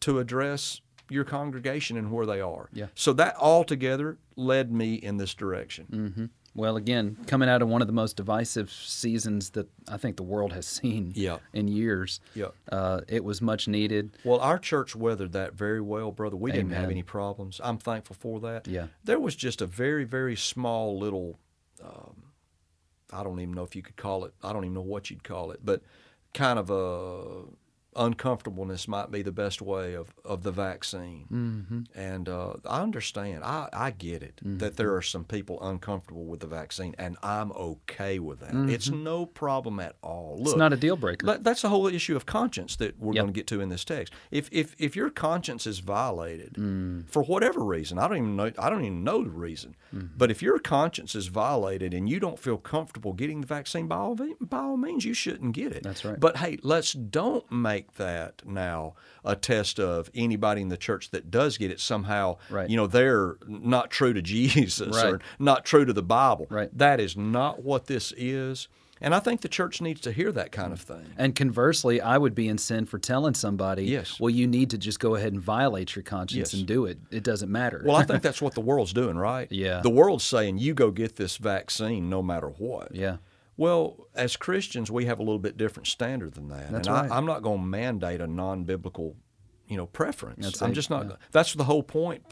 [0.00, 2.68] to address your congregation and where they are.
[2.72, 2.86] Yeah.
[2.96, 6.30] So that all together led me in this direction.
[6.54, 10.22] Well, again, coming out of one of the most divisive seasons that I think the
[10.22, 11.38] world has seen Yeah.
[11.54, 12.48] in years, Yeah.
[12.70, 14.16] uh, it was much needed.
[14.22, 16.36] Well, our church weathered that very well, brother.
[16.36, 17.60] We didn't have any problems.
[17.64, 18.68] I'm thankful for that.
[18.68, 18.88] Yeah.
[19.02, 21.38] There was just a very, very small little,
[21.82, 22.24] um,
[23.12, 25.24] I don't even know if you could call it, I don't even know what you'd
[25.24, 25.82] call it, but
[26.34, 27.44] kind of a
[27.96, 31.26] uncomfortableness might be the best way of, of the vaccine.
[31.32, 31.98] Mm-hmm.
[31.98, 33.44] And uh, I understand.
[33.44, 37.52] I, I get it that there are some people uncomfortable with the vaccine, and I'm
[37.52, 38.54] okay with that.
[38.70, 40.36] It's no problem at all.
[40.38, 41.26] Look, It's not a deal breaker.
[41.26, 43.22] that- that's the whole issue of conscience that we're Yep.
[43.22, 44.12] going to get to in this text.
[44.30, 47.08] If if if your conscience is violated Mm.
[47.08, 50.06] for whatever reason, I don't even know I don't even know the reason, Mm-hmm.
[50.16, 53.96] but if your conscience is violated and you don't feel comfortable getting the vaccine, by
[53.96, 55.82] all by all means, you shouldn't get it.
[55.82, 56.18] That's right.
[56.18, 61.30] But hey, let's don't make that now a test of anybody in the church that
[61.30, 62.36] does get it somehow.
[62.50, 62.68] Right.
[62.68, 65.14] You know, they're not true to Jesus Right.
[65.14, 66.46] or not true to the Bible.
[66.50, 66.76] Right.
[66.76, 68.68] That is not what this is.
[69.04, 71.04] And I think the church needs to hear that kind of thing.
[71.18, 74.20] And conversely, I would be in sin for telling somebody, Yes.
[74.20, 76.54] well, you need to just go ahead and violate your conscience Yes.
[76.54, 76.98] and do it.
[77.10, 77.82] It doesn't matter.
[77.84, 79.48] Well, I think that's what the world's doing, right?
[79.50, 79.80] Yeah.
[79.80, 82.94] The world's saying you go get this vaccine no matter what.
[82.94, 83.16] yeah.
[83.56, 86.70] Well, as Christians, we have a little bit different standard than that.
[86.72, 87.10] That's and right.
[87.10, 89.14] I, I'm not going to mandate a non-biblical,
[89.68, 90.44] you know, preference.
[90.44, 91.06] That's I'm it, just not.
[91.06, 91.16] yeah.
[91.32, 92.24] That's the whole point.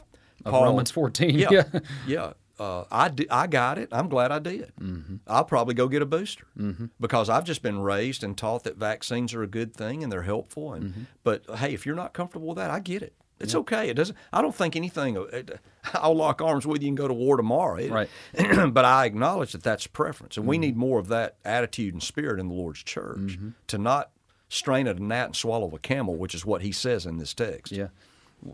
[0.43, 1.37] Of Paul- Romans 14.
[1.37, 1.63] Yeah, Yeah.
[2.07, 2.33] yeah.
[2.59, 3.89] Uh, I di- I got it.
[3.91, 4.71] I'm glad I did.
[4.79, 5.15] Mm-hmm.
[5.25, 6.85] I'll probably go get a booster mm-hmm.
[6.99, 10.21] because I've just been raised and taught that vaccines are a good thing and they're
[10.23, 10.73] helpful.
[10.73, 11.01] And Mm-hmm.
[11.23, 13.15] but hey, if you're not comfortable with that, I get it.
[13.43, 13.89] It's okay.
[13.89, 14.17] It doesn't.
[14.31, 15.15] I don't think anything.
[15.31, 15.59] it-
[15.95, 17.77] I'll lock arms with you and go to war tomorrow.
[17.77, 18.09] It- Right.
[18.35, 18.69] Mm-hmm.
[18.73, 22.39] but I acknowledge that that's preference, and we need more of that attitude and spirit
[22.39, 24.11] in the Lord's church to not
[24.49, 27.33] strain at a gnat and swallow a camel, which is what He says in this
[27.33, 27.71] text.
[27.71, 27.87] Yeah.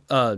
[0.09, 0.37] Uh,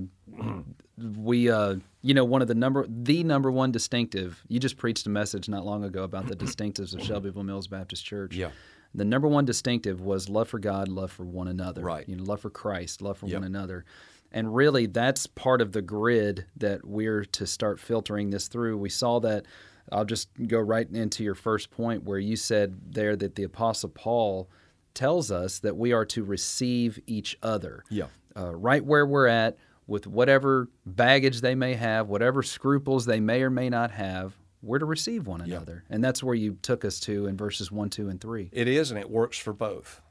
[0.98, 4.44] we, uh, you know, one of the number, the number one distinctive.
[4.48, 8.06] You just preached a message not long ago about the distinctives of Shelbyville Mills Baptist
[8.06, 8.36] Church.
[8.36, 8.50] Yeah.
[8.96, 11.82] The number one distinctive was love for God, love for one another.
[11.82, 12.08] Right.
[12.10, 13.36] You know, love for Christ, love for Yep.
[13.42, 13.86] one another.
[14.32, 18.78] And really, that's part of the grid that we're to start filtering this through.
[18.78, 19.46] We saw that.
[19.92, 23.90] I'll just go right into your first point where you said there that the Apostle
[23.90, 24.48] Paul
[24.94, 28.06] tells us that we are to receive each other Yeah.
[28.38, 33.42] uh, right where we're at with whatever baggage they may have, whatever scruples they may
[33.42, 35.84] or may not have, we're to receive one another.
[35.90, 38.50] And that's where you took us to in verses 1, 2, and 3.
[38.52, 40.02] It is, and it works for both.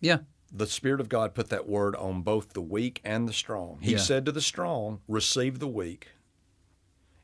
[0.00, 0.18] Yeah.
[0.50, 3.78] The Spirit of God put that word on both the weak and the strong.
[3.80, 3.98] He Yeah.
[3.98, 6.08] said to the strong, receive the weak.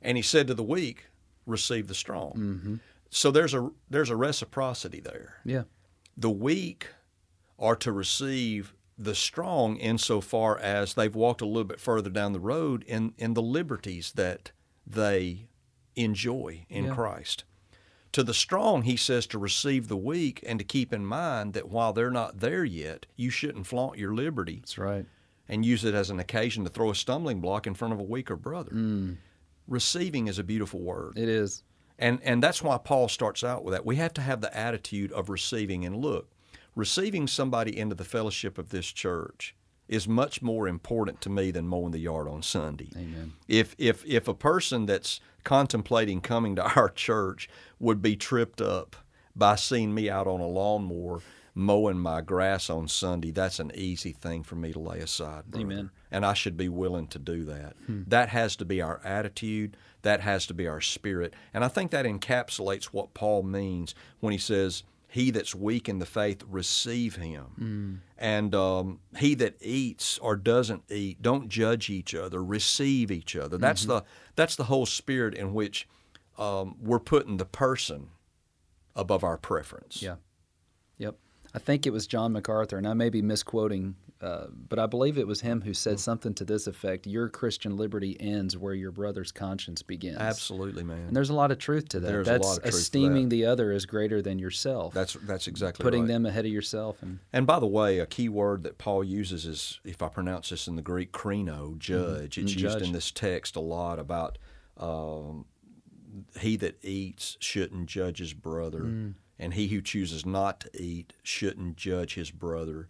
[0.03, 1.07] And he said to the weak,
[1.47, 2.33] receive the strong.
[2.33, 2.75] Mm-hmm.
[3.11, 5.37] So there's a there's a reciprocity there.
[5.45, 5.63] Yeah.
[6.17, 6.89] The weak
[7.59, 12.41] are to receive the strong insofar as they've walked a little bit further down the
[12.41, 14.53] road in, in the liberties that
[14.87, 15.49] they
[15.97, 16.95] enjoy in Yeah.
[16.95, 17.45] Christ.
[18.15, 21.69] To the strong, he says to receive the weak and to keep in mind that
[21.69, 25.05] while they're not there yet, you shouldn't flaunt your liberty That's right.
[25.49, 28.05] and use it as an occasion to throw a stumbling block in front of a
[28.05, 28.71] weaker brother.
[28.71, 29.17] Mm.
[29.67, 31.19] Receiving is a beautiful word.
[31.19, 31.65] It is.
[31.99, 33.85] And and that's why Paul starts out with that.
[33.85, 35.85] We have to have the attitude of receiving.
[35.85, 36.31] And look,
[36.77, 39.57] receiving somebody into the fellowship of this church
[39.89, 42.89] is much more important to me than mowing the yard on Sunday.
[42.97, 43.35] Amen.
[43.49, 48.97] If if if a person that's contemplating coming to our church would be tripped up
[49.37, 51.21] by seeing me out on a lawnmower
[51.55, 55.45] mowing my grass on Sunday, that's an easy thing for me to lay aside.
[55.47, 55.65] Brother.
[55.65, 55.91] Amen.
[56.11, 57.77] And I should be willing to do that.
[57.87, 58.03] Hmm.
[58.09, 59.77] That has to be our attitude.
[60.03, 61.35] That has to be our spirit.
[61.53, 64.83] And I think that encapsulates what Paul means when he says,
[65.15, 70.83] "He that's weak in the faith, receive him." And um, he that eats or doesn't
[70.91, 72.43] eat, don't judge each other.
[72.43, 73.57] Receive each other.
[73.57, 74.03] That's the
[74.35, 75.87] that's the whole spirit in which
[76.37, 78.09] um, we're putting the person
[78.97, 80.03] above our preference.
[80.03, 80.17] Yeah.
[80.99, 81.15] Yep.
[81.55, 85.19] I think it was John MacArthur, and I may be misquoting, uh, but I believe
[85.19, 88.91] it was him who said something to this effect Your Christian liberty ends where your
[88.91, 90.17] brother's conscience begins.
[90.19, 91.09] Absolutely, man.
[91.09, 92.07] And there's a lot of truth to that.
[92.07, 93.37] There's a That's lot of truth esteeming that.
[93.37, 94.95] the other as greater than yourself.
[94.95, 95.87] That's that's exactly right.
[95.91, 96.09] putting right.
[96.09, 97.03] them ahead of yourself.
[97.03, 100.49] And And by the way, a key word that Paul uses is, if I pronounce
[100.51, 102.39] this in the Greek, krino, judge.
[102.39, 104.39] It's Mm, used in this text a lot about
[104.79, 105.45] um,
[106.41, 109.15] he that eats shouldn't judge his brother, Mm.
[109.39, 112.89] and he who chooses not to eat shouldn't judge his brother.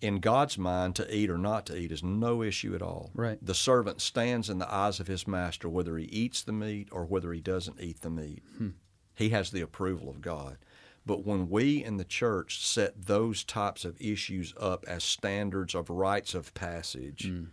[0.00, 3.10] In God's mind, to eat or not to eat is no issue at all.
[3.14, 3.38] Right.
[3.42, 7.04] The servant stands in the eyes of his master whether he eats the meat or
[7.04, 8.42] whether he doesn't eat the meat.
[8.56, 8.70] Hmm.
[9.14, 10.56] He has the approval of God.
[11.04, 15.90] But when we in the church set those types of issues up as standards of
[15.90, 17.44] rites of passage, hmm.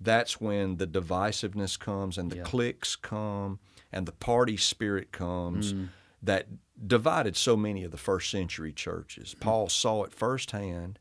[0.00, 2.42] that's when the divisiveness comes and the Yeah.
[2.42, 3.60] cliques come
[3.92, 5.84] and the party spirit comes hmm.
[6.22, 6.48] that
[6.84, 9.36] divided so many of the first century churches.
[9.38, 10.98] Paul saw it firsthand.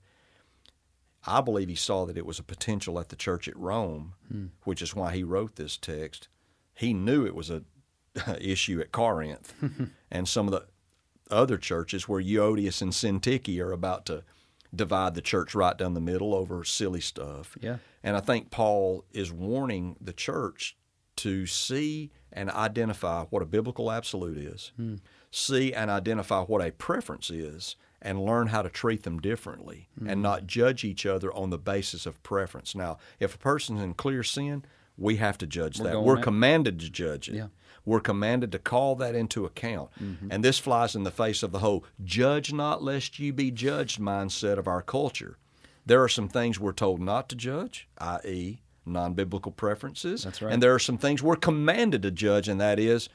[1.25, 4.47] I believe he saw that it was a potential at the church at Rome, hmm.
[4.63, 6.27] which is why he wrote this text.
[6.73, 7.63] He knew it was a
[8.41, 9.53] issue at Corinth
[10.11, 10.65] and some of the
[11.31, 14.23] other churches where Euodias and Syntyche are about to
[14.75, 17.57] divide the church right down the middle over silly stuff.
[17.61, 17.77] Yeah.
[18.03, 20.75] And I think Paul is warning the church
[21.17, 24.95] to see and identify what a biblical absolute is, hmm.
[25.31, 30.21] see and identify what a preference is, and learn how to treat them differently and
[30.21, 30.47] not mm.
[30.47, 32.75] judge each other on the basis of preference.
[32.75, 34.65] Now, if a person's in clear sin,
[34.97, 36.01] we have to judge We're that.
[36.01, 37.35] We're at- commanded to judge it.
[37.35, 37.47] Yeah.
[37.85, 39.89] We're commanded to call that into account.
[40.01, 40.27] Mm-hmm.
[40.31, 43.99] And this flies in the face of the whole judge not lest you be judged
[43.99, 45.37] mindset of our culture.
[45.85, 50.23] There are some things we're told not to judge, i.e., non biblical preferences.
[50.23, 50.53] That's right.
[50.53, 53.09] And there are some things we're commanded to judge, and that is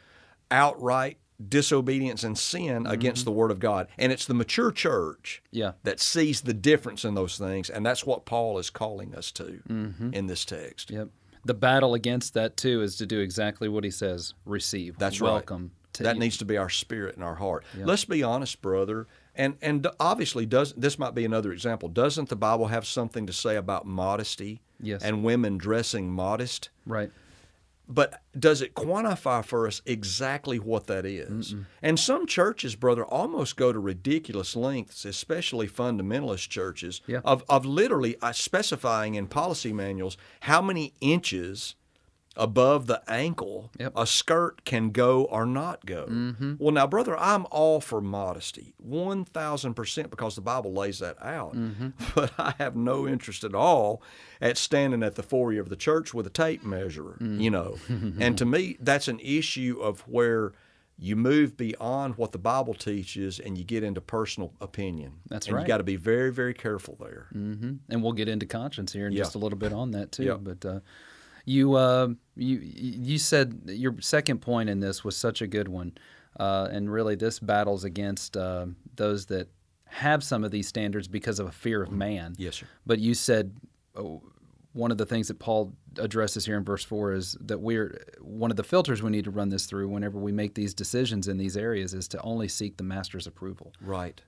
[0.51, 2.93] outright disobedience and sin mm-hmm.
[2.93, 3.89] against the Word of God.
[3.99, 5.73] And it's the mature church Yeah.
[5.85, 7.71] that sees the difference in those things.
[7.71, 10.13] And that's what Paul is calling us to mm-hmm.
[10.13, 10.91] in this text.
[10.91, 11.09] Yep.
[11.45, 14.99] The battle against that too is to do exactly what he says: receive.
[14.99, 15.33] That's right.
[15.33, 15.71] welcome.
[15.95, 16.21] To that you.
[16.21, 17.65] needs to be our spirit and our heart.
[17.77, 19.07] Let's be honest, brother.
[19.35, 21.89] And and obviously, does this might be another example?
[21.89, 25.03] Doesn't the Bible have something to say about modesty Yes.
[25.03, 26.71] and women dressing modest?
[26.85, 27.11] right.
[27.89, 31.55] But does it quantify for us exactly what that is?
[31.83, 37.21] And some churches, brother, almost go to ridiculous lengths, especially fundamentalist churches, Yeah.
[37.25, 41.75] of, of literally uh, specifying in policy manuals how many inches
[42.39, 43.93] above the ankle Yep.
[43.97, 46.07] a skirt can go or not go.
[46.59, 48.75] Well, now, brother, I'm all for modesty,
[49.33, 51.55] 1,000%, because the Bible lays that out.
[52.15, 54.03] But I have no interest at all
[54.41, 57.77] at standing at the foyer of the church with a tape measure, you know.
[58.21, 60.53] and to me, that's an issue of where
[61.01, 65.13] you move beyond what the Bible teaches and you get into personal opinion.
[65.29, 65.63] That's and right.
[65.63, 67.27] you got to be very, very careful there.
[67.33, 69.19] hmm And we'll get into conscience here in Yeah.
[69.23, 70.25] just a little bit on that too.
[70.25, 70.35] Yeah.
[70.41, 70.81] But uh,
[71.49, 75.97] you, uh, you, you said your second point in this was such a good one,
[76.39, 79.49] uh, and really this battles against uh, those that
[79.87, 82.35] have some of these standards because of a fear of man.
[82.37, 82.67] Yes, sir.
[82.87, 83.57] But you said
[83.97, 84.23] oh,
[84.73, 88.51] one of the things that Paul addresses here in verse four is that we're one
[88.51, 91.39] of the filters we need to run this through whenever we make these decisions in
[91.39, 93.73] these areas is to only seek the master's approval.
[93.81, 94.21] Right.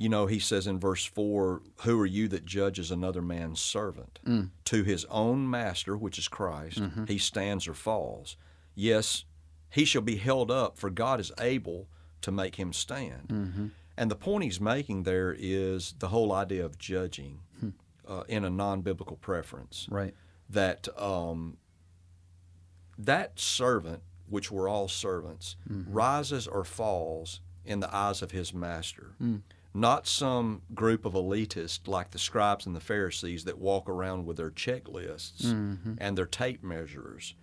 [0.00, 4.20] You know, he says in verse 4 Who are you that judges another man's servant?
[4.24, 4.50] Mm.
[4.66, 7.06] To his own master, which is Christ, mm-hmm.
[7.06, 8.36] he stands or falls.
[8.76, 9.24] Yes,
[9.70, 11.88] he shall be held up, for God is able
[12.20, 13.28] to make him stand.
[13.28, 13.66] Mm-hmm.
[13.96, 17.70] And the point he's making there is the whole idea of judging hmm.
[18.06, 20.14] uh, in a non biblical preference Right.
[20.48, 21.56] that um,
[22.96, 25.92] that servant, which we're all servants, mm-hmm.
[25.92, 29.14] rises or falls in the eyes of his master.
[29.18, 29.38] Hmm.
[29.78, 34.36] Not some group of elitists like the scribes and the Pharisees that walk around with
[34.36, 35.94] their checklists mm-hmm.
[35.98, 37.34] and their tape measures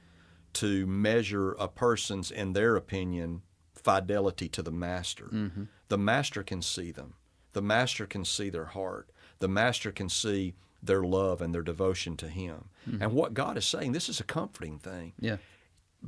[0.53, 3.41] to measure a person's, in their opinion,
[3.73, 5.25] fidelity to the master.
[5.25, 5.63] Mm-hmm.
[5.87, 7.13] The master can see them.
[7.53, 9.09] The master can see their heart.
[9.39, 12.65] The master can see their love and their devotion to him.
[12.89, 13.01] Mm-hmm.
[13.01, 15.13] And what God is saying, this is a comforting thing.
[15.19, 15.37] Yeah.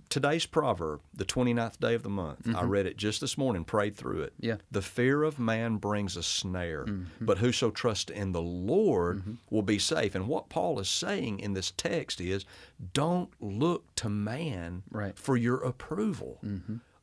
[0.09, 2.67] Today's proverb, the 29th day of the month, I mm-hmm.
[2.67, 4.33] read it just this morning, prayed through it.
[4.39, 4.57] Yeah.
[4.71, 7.25] The fear of man brings a snare, mm-hmm.
[7.25, 9.33] but whoso trusts in the Lord mm-hmm.
[9.49, 10.15] will be safe.
[10.15, 12.45] And what Paul is saying in this text is
[12.93, 15.17] don't look to man Right.
[15.17, 16.39] for your approval.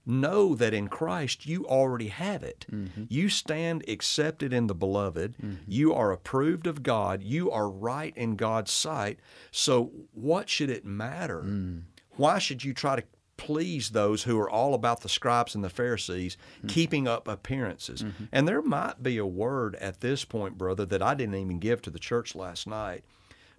[0.07, 2.67] Know that in Christ you already have it.
[3.09, 5.37] You stand accepted in the beloved.
[5.67, 7.23] You are approved of God.
[7.23, 9.19] You are right in God's sight.
[9.51, 11.43] So, what should it matter?
[11.43, 11.83] Mm.
[12.17, 13.05] Why should you try to
[13.37, 16.69] please those who are all about the scribes and the Pharisees, mm-hmm.
[16.69, 18.03] keeping up appearances?
[18.03, 18.25] Mm-hmm.
[18.33, 21.83] And there might be a word at this point, brother, that I didn't even give
[21.83, 23.05] to the church last night.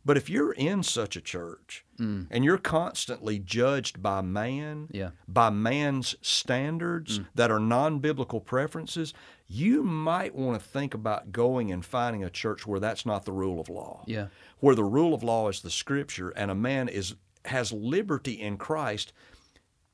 [0.05, 2.27] But if you're in such a church mm.
[2.29, 5.09] and you're constantly judged by man, Yeah.
[5.27, 7.25] by man's standards mm.
[7.33, 9.15] that are non biblical preferences,
[9.47, 13.31] you might want to think about going and finding a church where that's not the
[13.31, 14.03] rule of law.
[14.05, 14.27] Yeah.
[14.59, 17.15] Where the rule of law is the scripture and a man is
[17.47, 19.13] has liberty in Christ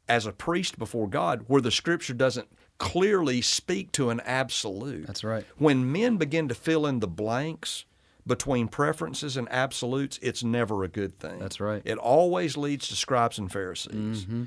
[0.07, 5.07] as a priest before God, where the scripture doesn't clearly speak to an absolute.
[5.07, 5.45] That's right.
[5.57, 7.85] When men begin to fill in the blanks
[8.25, 11.39] between preferences and absolutes, it's never a good thing.
[11.39, 11.81] That's right.
[11.85, 14.25] It always leads to scribes and Pharisees.
[14.25, 14.43] Mm-hmm.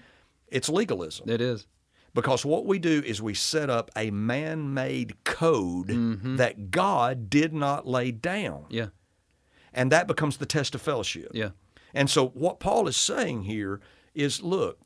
[0.48, 1.28] It's legalism.
[1.30, 1.66] It is.
[2.14, 6.36] Because what we do is we set up a man made code mm-hmm.
[6.36, 8.66] that God did not lay down.
[8.68, 8.88] Yeah.
[9.72, 11.32] And that becomes the test of fellowship.
[11.34, 11.50] Yeah.
[11.94, 13.80] And so what Paul is saying here
[14.14, 14.80] is look,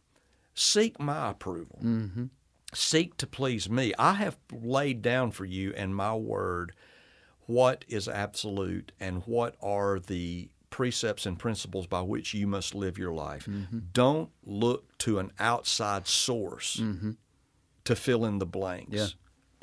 [0.55, 1.81] seek my approval.
[1.83, 2.27] Mm-hmm.
[2.75, 3.95] Seek to please me.
[3.99, 6.73] I have laid down for you in my word
[7.47, 12.99] what is absolute and what are the precepts and principles by which you must live
[12.99, 13.47] your life.
[13.47, 13.79] Mm-hmm.
[13.93, 17.13] Don't look to an outside source mm-hmm.
[17.85, 18.93] to fill in the blanks.
[18.93, 19.07] Yeah.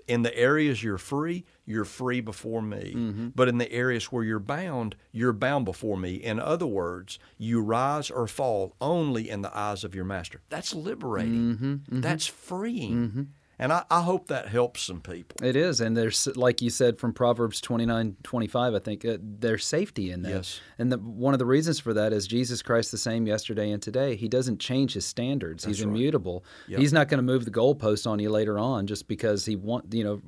[0.07, 2.93] In the areas you're free, you're free before me.
[2.95, 3.27] Mm-hmm.
[3.33, 6.15] But in the areas where you're bound, you're bound before me.
[6.15, 10.41] In other words, you rise or fall only in the eyes of your master.
[10.49, 11.55] That's liberating.
[11.55, 11.73] Mm-hmm.
[11.73, 12.01] Mm-hmm.
[12.01, 13.29] That's freeing.
[13.57, 15.45] And I, I hope that helps some people.
[15.45, 19.65] It is, and there's like you said from Proverbs 29, 25, I think uh, there's
[19.65, 20.29] safety in that.
[20.29, 20.59] Yes.
[20.77, 23.81] And the, one of the reasons for that is Jesus Christ the same yesterday and
[23.81, 24.15] today.
[24.15, 25.63] He doesn't change his standards.
[25.63, 25.89] He's right.
[25.89, 26.43] immutable.
[26.67, 26.79] Yep.
[26.79, 29.93] He's not going to move the goalpost on you later on just because he want
[29.93, 30.21] you know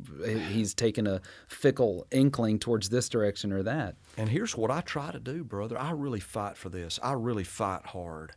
[0.49, 3.95] he's taken a fickle inkling towards this direction or that.
[4.17, 5.77] And here's what I try to do, brother.
[5.77, 6.99] I really fight for this.
[7.03, 8.33] I really fight hard.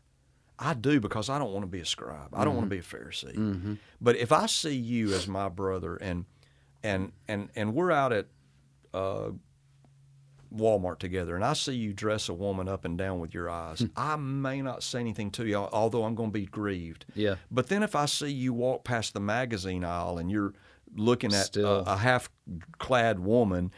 [0.61, 2.29] I do because I don't want to be a scribe.
[2.35, 2.99] I don't want to mm-hmm.
[2.99, 3.35] be a Pharisee.
[3.35, 3.75] Mm-hmm.
[4.01, 6.27] But if I see you as my brother and
[6.83, 8.27] and and and we're out at
[8.93, 9.31] uh,
[10.55, 13.81] Walmart together and I see you dress a woman up and down with your eyes,
[13.81, 13.87] hmm.
[13.97, 17.07] I may not say anything to you, although I'm going to be grieved.
[17.15, 17.37] Yeah.
[17.51, 20.53] But then if I see you walk past the magazine aisle and you're
[20.95, 23.73] looking at a, a half-clad woman,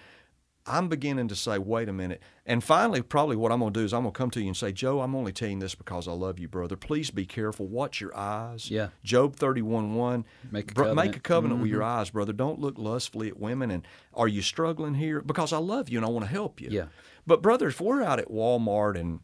[0.64, 2.22] I'm beginning to say, wait a minute.
[2.46, 4.46] And finally, probably what I'm going to do is I'm going to come to you
[4.46, 6.76] and say, Joe, I'm only telling this because I love you, brother.
[6.76, 7.66] Please be careful.
[7.66, 8.70] Watch your eyes.
[8.70, 8.88] Yeah.
[9.02, 10.24] Job 31 1.
[10.52, 11.16] Make a Bro- Make covenant.
[11.16, 12.32] a covenant with your eyes, brother.
[12.32, 13.70] Don't look lustfully at women.
[13.72, 15.20] And are you struggling here?
[15.20, 16.68] Because I love you and I want to help you.
[16.70, 16.86] Yeah.
[17.26, 19.18] But, brother, if we're out at Walmart and,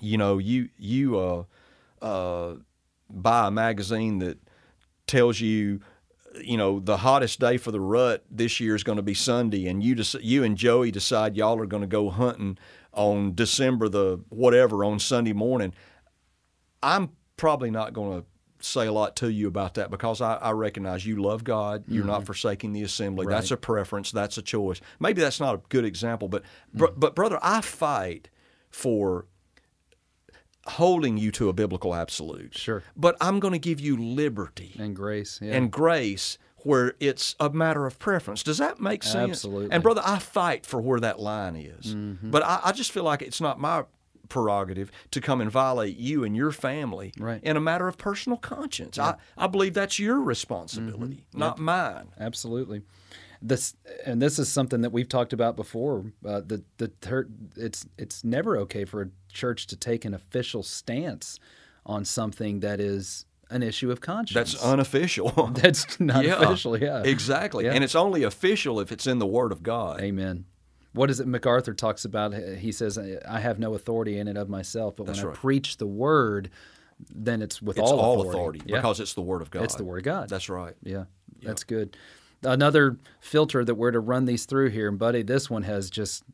[0.00, 1.44] you know, you, you, uh,
[2.04, 2.56] uh,
[3.08, 4.38] buy a magazine that
[5.06, 5.80] tells you,
[6.40, 9.66] you know, the hottest day for the rut this year is going to be Sunday,
[9.66, 12.58] and you dec- you and Joey decide y'all are going to go hunting
[12.92, 15.74] on December the whatever on Sunday morning.
[16.82, 18.26] I'm probably not going to
[18.64, 21.84] say a lot to you about that because I, I recognize you love God.
[21.88, 22.26] You're not mm-hmm.
[22.26, 23.26] forsaking the assembly.
[23.26, 24.12] That's a preference.
[24.12, 24.80] That's a choice.
[25.00, 26.94] Maybe that's not a good example, but br- mm.
[26.96, 28.30] but brother, I fight
[28.70, 29.26] for
[30.66, 32.56] holding you to a biblical absolute.
[32.56, 32.82] Sure.
[32.96, 35.38] But I'm going to give you liberty And grace.
[35.42, 35.54] Yeah.
[35.54, 38.42] and grace where it's a matter of preference.
[38.44, 39.30] Does that make sense?
[39.30, 39.64] Absolutely.
[39.66, 39.72] Mm-hmm.
[39.74, 41.94] And brother, I fight for where that line is.
[42.22, 43.84] But I, I just feel like it's not my
[44.28, 47.42] prerogative to come and violate you and your family Right.
[47.42, 48.98] in a matter of personal conscience.
[48.98, 51.38] I, I believe that's your responsibility, Mm-hmm.
[51.38, 52.08] not mine.
[52.18, 52.82] Absolutely.
[53.44, 53.74] This
[54.06, 56.04] and this is something that we've talked about before.
[56.24, 60.62] Uh, the the ter- it's it's never okay for a church to take an official
[60.62, 61.38] stance
[61.84, 64.52] on something that is an issue of conscience.
[64.52, 65.30] That's unofficial.
[65.54, 66.78] That's not Yeah, official.
[66.78, 67.64] Yeah, Exactly.
[67.64, 67.72] Yeah.
[67.72, 70.00] And it's only official if it's in the Word of God.
[70.00, 70.44] Amen.
[70.94, 72.34] What is it MacArthur talks about?
[72.34, 75.36] He says, "I have no authority in and of myself, but That's when right.
[75.36, 76.50] I preach the word,
[77.12, 78.28] then it's with It's all, all authority.
[78.60, 78.76] authority Yeah.
[78.76, 79.64] because it's the Word of God.
[79.64, 80.28] It's the Word of God.
[80.28, 80.74] That's right.
[80.82, 81.04] Yeah,
[81.42, 81.96] that's good.
[82.42, 86.24] Another filter that we're to run these through here, and buddy, this one has just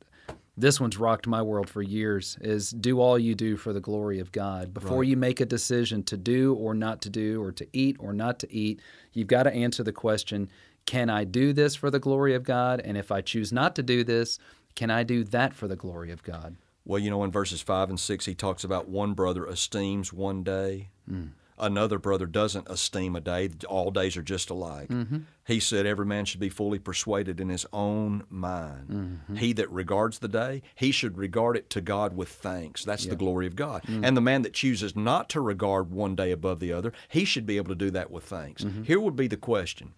[0.57, 2.37] this one's rocked my world for years.
[2.41, 6.03] Is do all you do for the glory of God before you make a decision
[6.05, 8.81] to do or not to do, or to eat or not to eat.
[9.13, 10.51] You've got to answer the question:
[10.87, 12.81] Can I do this for the glory of God?
[12.81, 14.39] And if I choose not to do this,
[14.75, 16.57] can I do that for the glory of God?
[16.85, 20.43] Well, you know, in verses 5 and 6, he talks about one brother esteems one
[20.43, 21.29] day, mm.
[21.59, 23.51] Another brother doesn't esteem a day.
[23.69, 24.89] All days are just alike.
[24.89, 25.19] Mm-hmm.
[25.47, 28.89] He said, Every man should be fully persuaded in his own mind.
[28.89, 29.37] Mm-hmm.
[29.37, 32.85] He that regards the day, he should regard it to God with thanks.
[32.85, 33.83] That's the glory of God.
[33.85, 34.07] Mm.
[34.07, 37.47] And the man that chooses not to regard one day above the other, he should
[37.47, 38.65] be able to do that with thanks.
[38.65, 38.83] Mm-hmm.
[38.85, 39.95] Here would be the question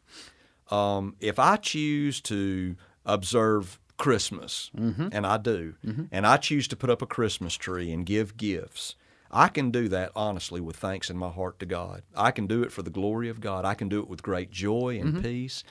[0.71, 4.71] um, if I choose to observe Christmas,
[5.13, 5.75] and I do,
[6.11, 8.95] and I choose to put up a Christmas tree and give gifts,
[9.31, 12.03] I can do that honestly with thanks in my heart to God.
[12.17, 13.65] I can do it for the glory of God.
[13.65, 15.63] I can do it with great joy and peace.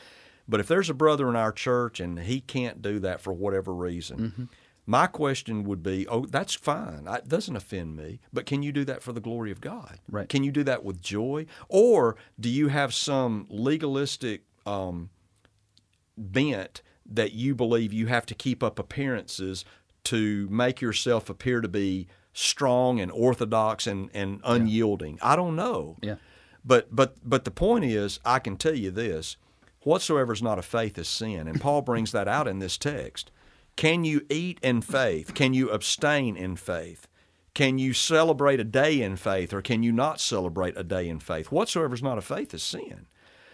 [0.47, 3.74] But if there's a brother in our church and he can't do that for whatever
[3.74, 4.49] reason,
[4.86, 7.05] my question would be, oh, that's fine.
[7.07, 8.20] It doesn't offend me.
[8.34, 9.99] But can you do that for the glory of God?
[10.10, 10.28] Right.
[10.28, 11.45] Can you do that with joy?
[11.68, 15.10] Or do you have some legalistic um,
[16.18, 19.66] bent that you believe you have to keep up appearances
[20.05, 25.19] to make yourself appear to be strong and orthodox and, and unyielding?
[25.21, 25.97] I don't know.
[26.01, 26.15] Yeah.
[26.63, 29.38] But but but the point is, I can tell you this:
[29.82, 33.32] whatsoever is not of faith is sin, and Paul brings that out in this text.
[33.75, 35.34] Can you eat in faith?
[35.34, 37.07] Can you abstain in faith?
[37.53, 41.19] Can you celebrate a day in faith, or can you not celebrate a day in
[41.19, 41.51] faith?
[41.51, 43.07] Whatsoever is not of faith is sin.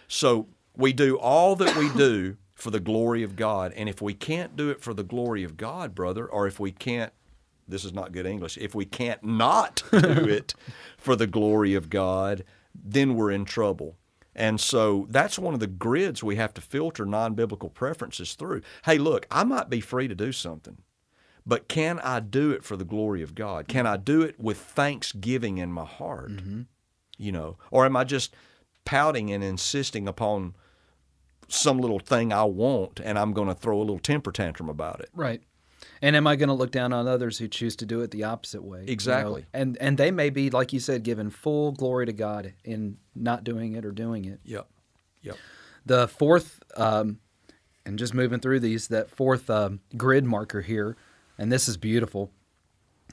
[0.08, 4.14] So we do all that we do for the glory of God, and if we
[4.14, 7.12] can't do it for the glory of God, brother, or if we can't
[7.68, 8.58] this is not good English.
[8.58, 9.98] If we can't not do
[10.28, 10.54] it
[10.96, 12.44] for the glory of God,
[12.74, 13.96] then we're in trouble.
[14.34, 18.60] And so that's one of the grids we have to filter non biblical preferences through.
[18.84, 20.78] Hey, look, I might be free to do something,
[21.46, 23.66] but can I do it for the glory of God?
[23.66, 26.32] Can I do it with thanksgiving in my heart?
[26.32, 26.62] Mm-hmm.
[27.16, 28.36] You know, or am I just
[28.84, 30.54] pouting and insisting upon
[31.48, 35.00] some little thing I want and I'm going to throw a little temper tantrum about
[35.00, 35.08] it?
[35.14, 35.42] Right.
[36.02, 38.24] And am I going to look down on others who choose to do it the
[38.24, 38.80] opposite way?
[38.80, 38.92] you know?
[38.92, 39.46] Exactly.
[39.52, 43.44] And and they may be, like you said, given full glory to God in not
[43.44, 44.40] doing it or doing it.
[44.44, 44.68] Yep.
[45.22, 45.36] Yep.
[45.86, 47.18] The fourth, um,
[47.84, 50.96] and just moving through these, that fourth um, grid marker here,
[51.38, 52.32] and this is beautiful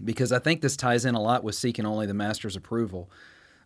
[0.04, 3.12] because I think this ties in a lot with seeking only the Master's approval,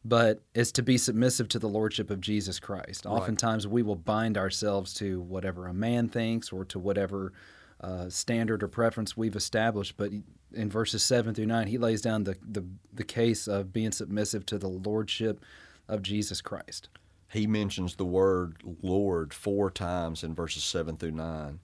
[0.04, 3.06] but is to be submissive to the Lordship of Jesus Christ.
[3.06, 7.34] Oftentimes we will bind ourselves to whatever a man thinks or to whatever
[7.82, 10.12] uh, standard or preference we've established, but
[10.54, 14.46] in verses 7 through 9, he lays down the, the, the case of being submissive
[14.48, 15.44] to the Lordship
[15.88, 16.90] of Jesus Christ.
[17.32, 21.60] he mentions the word Lord four times in verses seven through nine.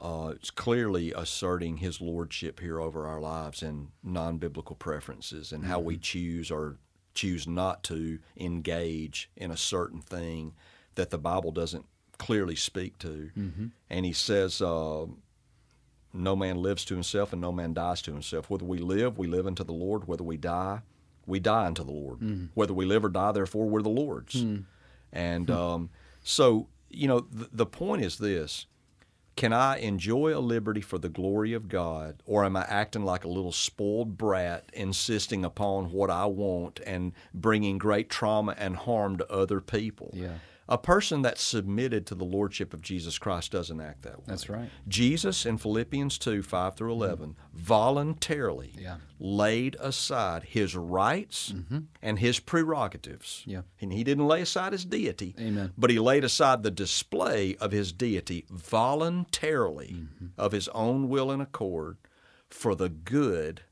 [0.00, 5.64] Uh, it's clearly asserting his lordship here over our lives and non biblical preferences and
[5.64, 6.76] how we choose or
[7.14, 10.52] choose not to engage in a certain thing
[10.96, 11.86] that the Bible doesn't
[12.18, 13.30] clearly speak to.
[13.88, 15.06] And he says, uh,
[16.14, 18.48] No man lives to himself and no man dies to himself.
[18.48, 20.06] Whether we live, we live unto the Lord.
[20.06, 20.82] Whether we die,
[21.26, 22.18] we die unto the Lord.
[22.18, 22.44] Hmm.
[22.54, 24.40] Whether we live or die, therefore, we're the Lord's.
[24.40, 24.58] Hmm.
[25.12, 25.54] And hmm.
[25.54, 25.90] um,
[26.22, 28.66] so, you know, the, the point is this
[29.36, 33.24] can I enjoy a liberty for the glory of God, or am I acting like
[33.24, 39.18] a little spoiled brat, insisting upon what I want and bringing great trauma and harm
[39.18, 40.12] to other people?
[40.14, 40.38] Yeah.
[40.68, 44.24] A person that's submitted to the Lordship of Jesus Christ doesn't act that way.
[44.26, 44.70] That's right.
[44.88, 47.02] Jesus in Philippians 2 5 through mm-hmm.
[47.02, 48.96] 11 voluntarily Yeah.
[49.18, 51.80] laid aside his rights mm-hmm.
[52.00, 53.42] and his prerogatives.
[53.46, 53.62] Yeah.
[53.80, 55.72] And he didn't lay aside his deity, Amen.
[55.76, 60.26] but he laid aside the display of his deity voluntarily mm-hmm.
[60.38, 61.98] of his own will and accord
[62.48, 63.62] for the good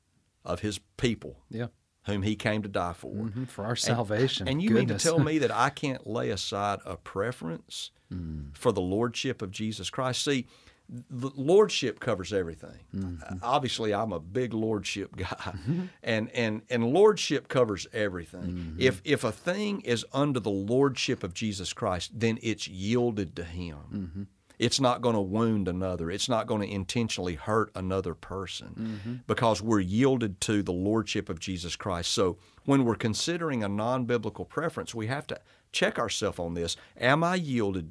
[0.44, 1.68] of his people Yeah.
[2.04, 3.12] Whom he came to die for.
[3.12, 4.48] Mhm, For our salvation.
[4.48, 8.50] And you mean to tell me that I can't lay aside a preference hmm.
[8.54, 10.24] for the lordship of Jesus Christ?
[10.24, 10.46] See,
[10.88, 12.80] the lordship covers everything.
[12.94, 13.22] Mm-hmm.
[13.22, 15.84] Uh, obviously, I'm a big lordship guy, mm-hmm.
[16.02, 18.42] and and and lordship covers everything.
[18.42, 18.80] Mm-hmm.
[18.80, 23.44] If if a thing is under the lordship of Jesus Christ, then it's yielded to
[23.44, 24.28] Him.
[24.62, 26.08] It's not going to wound another.
[26.08, 31.40] It's not going to intentionally hurt another person because we're yielded to the lordship of
[31.40, 32.12] Jesus Christ.
[32.12, 35.40] So when we're considering a non biblical preference, we have to
[35.72, 36.76] check ourselves on this.
[36.96, 37.90] Am I yielded?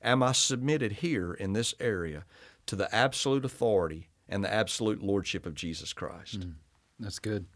[0.00, 2.24] Am I submitted here in this area
[2.66, 6.46] to the absolute authority and the absolute lordship of Jesus Christ?
[7.00, 7.46] That's good.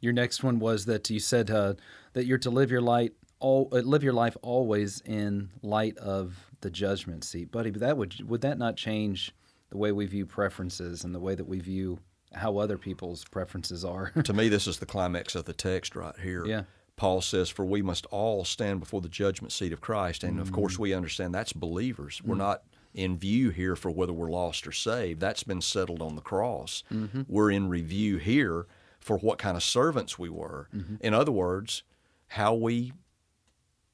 [0.00, 1.74] Your next one was that you said uh,
[2.14, 6.47] that you're to live your light all uh, live your life always in light of
[6.60, 7.70] the judgment seat, buddy.
[7.70, 9.32] But that would would that not change
[9.70, 11.98] the way we view preferences and the way that we view
[12.34, 14.10] how other people's preferences are?
[14.24, 16.44] to me, this is the climax of the text right here.
[16.46, 16.62] Yeah.
[16.96, 20.24] Paul says, For we must all stand before the judgment seat of Christ.
[20.24, 20.54] And of Mm.
[20.54, 22.20] course, we understand that's believers.
[22.24, 25.20] We're not in view here for whether we're lost or saved.
[25.20, 26.82] That's been settled on the cross.
[26.92, 27.22] Mm-hmm.
[27.28, 28.66] We're in review here
[28.98, 30.68] for what kind of servants we were.
[30.74, 30.96] Mm-hmm.
[31.00, 31.84] In other words,
[32.28, 32.92] how we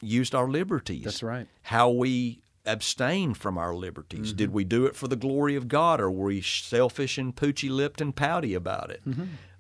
[0.01, 1.05] used our liberties.
[1.05, 1.47] That's right.
[1.63, 4.33] How we abstained from our liberties.
[4.33, 7.69] Did we do it for the glory of God, or were we selfish and poochy
[7.71, 9.03] lipped and pouty about it?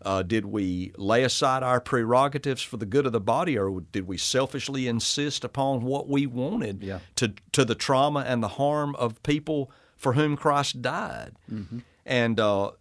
[0.02, 4.06] Uh, did we lay aside our prerogatives for the good of the body, or did
[4.06, 6.98] we selfishly insist upon what we wanted Yeah.
[7.16, 11.36] to to the trauma and the harm of people for whom Christ died?
[12.06, 12.72] And uh,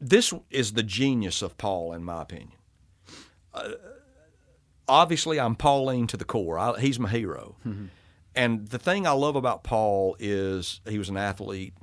[0.00, 2.52] this is the genius of Paul, in my opinion.
[3.52, 3.72] Uh,
[4.88, 6.58] obviously, I'm Pauline to the core.
[6.58, 7.56] I, he's my hero.
[8.40, 11.74] And the thing I love about Paul is he was an athlete,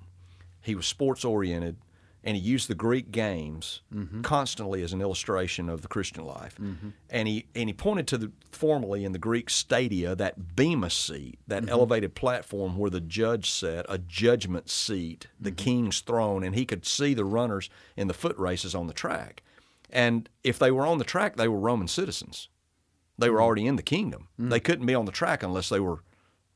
[0.59, 1.77] he was sports oriented,
[2.23, 4.21] and he used the Greek games mm-hmm.
[4.23, 6.57] constantly as an illustration of the Christian life.
[6.59, 6.89] Mm-hmm.
[7.11, 11.37] And he and he pointed to the formally in the Greek stadia that bema seat,
[11.45, 11.69] that mm-hmm.
[11.69, 16.87] elevated platform where the judge sat, a judgment seat, the king's throne, and he could
[16.87, 19.43] see the runners in the foot races on the track.
[19.91, 22.49] And if they were on the track, they were Roman citizens.
[23.15, 24.29] They were already in the kingdom.
[24.39, 26.01] They couldn't be on the track unless they were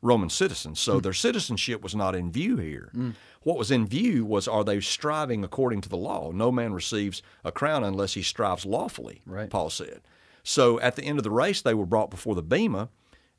[0.01, 0.79] Roman citizens.
[0.79, 1.03] So mm.
[1.03, 2.91] their citizenship was not in view here.
[2.95, 3.13] Mm.
[3.43, 6.31] What was in view was are they striving according to the law?
[6.31, 9.49] No man receives a crown unless he strives lawfully, Right.
[9.49, 10.01] Paul said.
[10.43, 12.89] So at the end of the race, they were brought before the Bema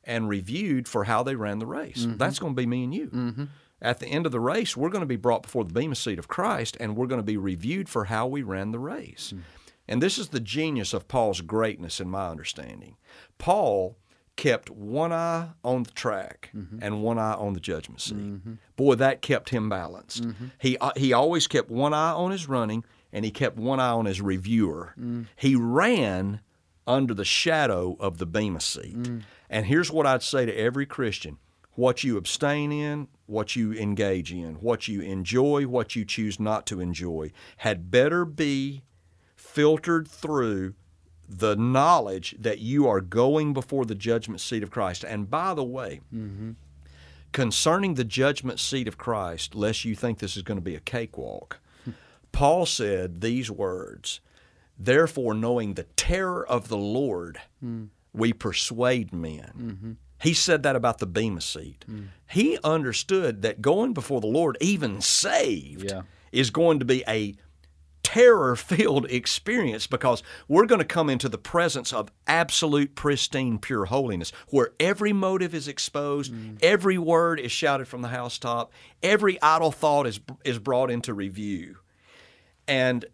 [0.04, 2.04] and reviewed for how they ran the race.
[2.04, 2.16] Mm-hmm.
[2.16, 3.06] That's going to be me and you.
[3.06, 3.44] Mm-hmm.
[3.80, 6.18] At the end of the race, we're going to be brought before the Bema seat
[6.18, 9.32] of Christ and we're going to be reviewed for how we ran the race.
[9.34, 9.42] Mm.
[9.88, 12.96] And this is the genius of Paul's greatness, in my understanding.
[13.38, 13.98] Paul
[14.37, 16.78] kept one eye on the track mm-hmm.
[16.80, 18.16] and one eye on the judgment seat.
[18.16, 18.55] Mm-hmm.
[18.76, 20.26] Boy, that kept him balanced.
[20.26, 20.47] Mm-hmm.
[20.59, 23.91] He uh, he always kept one eye on his running and he kept one eye
[23.91, 24.95] on his reviewer.
[24.99, 25.26] Mm.
[25.37, 26.41] He ran
[26.87, 28.97] under the shadow of the bema seat.
[28.97, 29.22] Mm.
[29.51, 31.39] And here's what I'd say to every Christian:
[31.74, 36.66] what you abstain in, what you engage in, what you enjoy, what you choose not
[36.66, 38.83] to enjoy, had better be
[39.37, 40.74] filtered through
[41.39, 45.05] the knowledge that you are going before the judgment seat of Christ.
[45.05, 46.53] And by the way, mm-hmm.
[47.33, 50.80] concerning the judgment seat of Christ, lest you think this is going to be a
[50.80, 51.93] cakewalk, hmm.
[52.33, 54.20] Paul said these words
[54.78, 57.85] Therefore, knowing the terror of the Lord, hmm.
[58.12, 59.53] we persuade men.
[59.57, 59.93] Mm-hmm.
[60.20, 61.85] He said that about the Bema seat.
[61.87, 62.05] Hmm.
[62.28, 66.03] He understood that going before the Lord, even saved, Yeah.
[66.30, 67.35] is going to be a
[68.03, 73.86] terror filled experience because we're going to come into the presence of absolute, pristine, pure
[73.86, 76.59] holiness where every motive is exposed, mm.
[76.62, 78.72] every word is shouted from the housetop,
[79.03, 81.76] every idle thought is, is brought into review.
[82.66, 83.05] And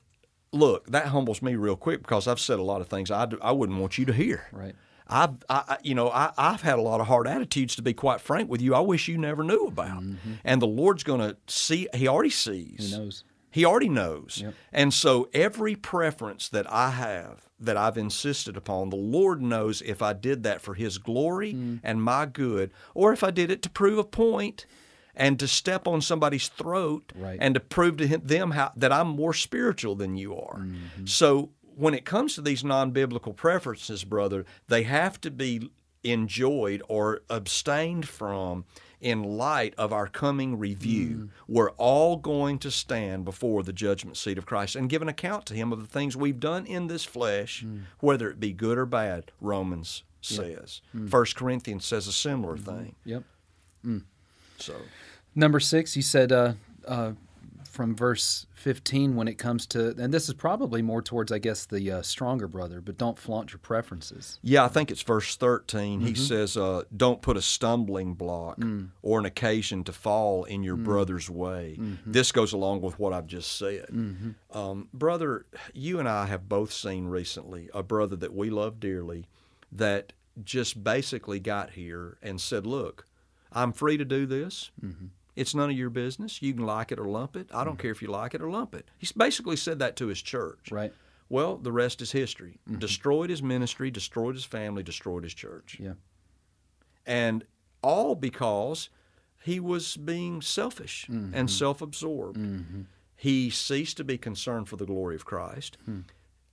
[0.52, 3.38] look, that humbles me real quick because I've said a lot of things I, do,
[3.42, 4.46] I wouldn't want you to hear.
[4.52, 4.74] Right.
[5.06, 7.94] I've, I, I- you know, I, I've had a lot of hard attitudes to be
[7.94, 8.74] quite frank with you.
[8.74, 10.34] I wish you never knew about, mm-hmm.
[10.44, 11.88] and the Lord's going to see.
[11.94, 12.90] He already sees.
[12.90, 13.24] He knows.
[13.50, 14.42] He already knows.
[14.72, 20.02] And so every preference that I have that I've insisted upon, the Lord knows if
[20.02, 21.80] I did that for His glory mm.
[21.82, 24.66] and my good, or if I did it to prove a point
[25.16, 27.38] and to step on somebody's throat Right.
[27.40, 30.58] and to prove to him, them how, that I'm more spiritual than you are.
[30.58, 31.06] Mm-hmm.
[31.06, 35.70] So when it comes to these non biblical preferences, brother, they have to be
[36.04, 38.64] enjoyed or abstained from
[39.00, 41.30] in light of our coming review.
[41.46, 45.46] We're all going to stand before the judgment seat of Christ and give an account
[45.46, 47.64] to Him of the things we've done in this flesh,
[48.00, 50.80] whether it be good or bad, Romans says.
[51.08, 52.94] First Corinthians says a similar thing.
[53.04, 53.22] Yep.
[54.58, 54.74] So
[55.34, 56.54] Number six, you said uh,
[56.86, 57.12] uh,
[57.78, 61.64] from verse 15 when it comes to, and this is probably more towards, I guess,
[61.64, 64.40] the uh, stronger brother, but don't flaunt your preferences.
[64.42, 66.00] Yeah, I think it's verse 13.
[66.00, 68.58] He says, uh, Don't put a stumbling block
[69.00, 71.78] or an occasion to fall in your brother's way.
[72.04, 73.86] This goes along with what I've just said.
[74.50, 79.28] Um, brother, you and I have both seen recently a brother that we love dearly
[79.70, 83.06] that just basically got here and said, Look,
[83.52, 84.72] I'm free to do this.
[85.38, 86.42] It's none of your business.
[86.42, 87.48] You can like it or lump it.
[87.52, 87.82] I don't mm-hmm.
[87.82, 88.90] care if you like it or lump it.
[88.98, 90.70] He basically said that to his church.
[90.70, 90.92] Right.
[91.28, 92.58] Well, the rest is history.
[92.68, 92.78] Mm-hmm.
[92.78, 95.76] Destroyed his ministry, destroyed his family, destroyed his church.
[95.78, 95.94] Yeah.
[97.06, 97.44] And
[97.82, 98.88] all because
[99.42, 101.46] he was being selfish and mm-hmm.
[101.46, 102.38] self absorbed.
[103.18, 105.76] He ceased to be concerned for the glory of Christ.
[105.84, 106.00] Hmm.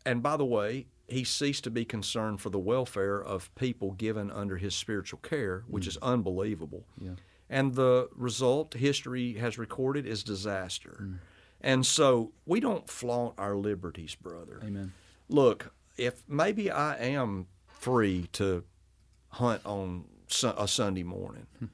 [0.04, 4.32] And by the way, he ceased to be concerned for the welfare of people given
[4.32, 5.90] under his spiritual care, which hmm.
[5.90, 6.86] is unbelievable.
[7.00, 7.12] Yeah.
[7.50, 10.98] And the result, history has recorded, is disaster.
[11.02, 11.20] Mm.
[11.62, 14.62] And so we don't flaunt our liberties, brother.
[14.64, 14.94] Amen.
[15.30, 18.64] Look, if maybe I am free to
[19.30, 20.06] hunt on
[20.44, 21.66] a Sunday morning, hmm.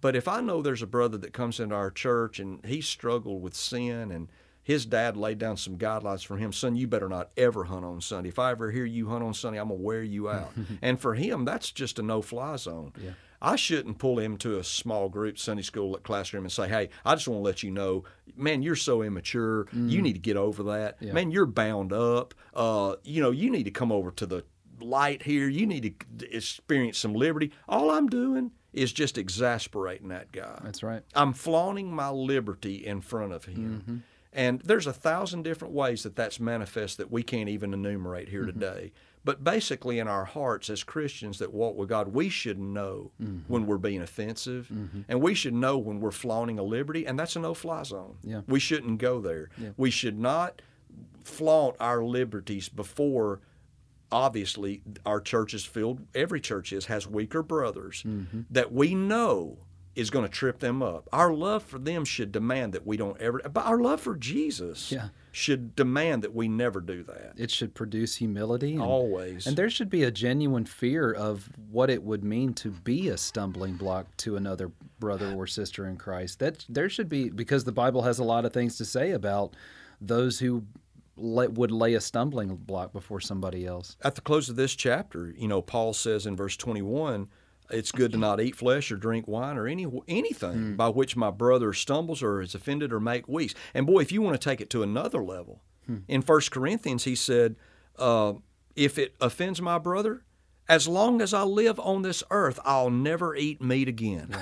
[0.00, 3.42] but if I know there's a brother that comes into our church and he struggled
[3.42, 4.28] with sin and
[4.62, 8.00] his dad laid down some guidelines for him, son, you better not ever hunt on
[8.00, 8.28] Sunday.
[8.28, 10.52] If I ever hear you hunt on Sunday, I'm gonna wear you out.
[10.82, 12.92] and for him, that's just a no-fly zone.
[13.02, 13.12] Yeah.
[13.40, 17.14] I shouldn't pull him to a small group Sunday school classroom and say, "Hey, I
[17.14, 18.04] just want to let you know,
[18.36, 19.66] man, you're so immature.
[19.72, 20.02] You mm.
[20.02, 20.96] need to get over that.
[21.00, 21.12] Yeah.
[21.12, 22.34] Man, you're bound up.
[22.54, 24.44] Uh, you know, you need to come over to the
[24.80, 25.48] light here.
[25.48, 30.60] You need to experience some liberty." All I'm doing is just exasperating that guy.
[30.62, 31.02] That's right.
[31.14, 33.82] I'm flaunting my liberty in front of him.
[33.82, 33.96] Mm-hmm.
[34.32, 38.42] And there's a thousand different ways that that's manifest that we can't even enumerate here
[38.42, 38.50] mm-hmm.
[38.50, 38.60] Mm-hmm.
[38.60, 38.92] today.
[39.24, 43.10] But basically, in our hearts as Christians that walk with God, we should know
[43.46, 44.70] when we're being offensive,
[45.08, 48.16] and we should know when we're flaunting a liberty, and that's a no-fly zone.
[48.22, 48.40] Yeah.
[48.46, 49.50] We shouldn't go there.
[49.58, 49.70] Yeah.
[49.76, 50.62] We should not
[51.24, 53.40] flaunt our liberties before.
[54.10, 56.00] Obviously, our church is filled.
[56.14, 58.42] Every church is has weaker brothers Mm-hmm.
[58.50, 59.58] that we know
[59.98, 61.08] is going to trip them up.
[61.12, 63.40] Our love for them should demand that we don't ever.
[63.52, 65.08] But our love for Jesus Yeah.
[65.32, 67.32] should demand that we never do that.
[67.36, 68.74] It should produce humility.
[68.74, 69.46] And, Always.
[69.46, 73.16] And there should be a genuine fear of what it would mean to be a
[73.16, 74.70] stumbling block to another
[75.00, 76.38] brother or sister in Christ.
[76.38, 79.54] That there should be because the Bible has a lot of things to say about
[80.00, 80.62] those who
[81.16, 83.96] would lay a stumbling block before somebody else.
[84.02, 87.28] At the close of this chapter, you know, Paul says in verse 21,
[87.70, 91.30] it's good to not eat flesh or drink wine or any anything by which my
[91.30, 93.54] brother stumbles or is offended or make weak.
[93.74, 95.62] And boy, if you want to take it to another level,
[96.06, 97.56] in 1 Corinthians he said,
[97.98, 98.34] uh,
[98.76, 100.22] if it offends my brother,
[100.68, 104.34] as long as I live on this earth, I'll never eat meat again.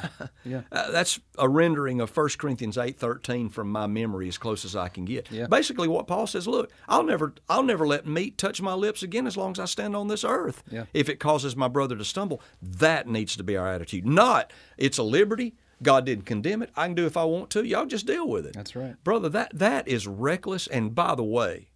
[0.44, 0.62] Yeah.
[0.72, 4.88] Uh, that's a rendering of 1 Corinthians 8:13 from my memory as close as I
[4.88, 5.30] can get.
[5.30, 5.46] Yeah.
[5.46, 9.26] Basically what Paul says, look, I'll never I'll never let meat touch my lips again
[9.26, 10.62] as long as I stand on this earth.
[10.70, 10.84] Yeah.
[10.94, 14.06] If it causes my brother to stumble, that needs to be our attitude.
[14.06, 16.70] Not it's a liberty, God didn't condemn it.
[16.76, 17.64] I can do if I want to.
[17.64, 18.54] Y'all just deal with it.
[18.54, 19.02] That's right.
[19.02, 21.70] Brother, that that is reckless and by the way,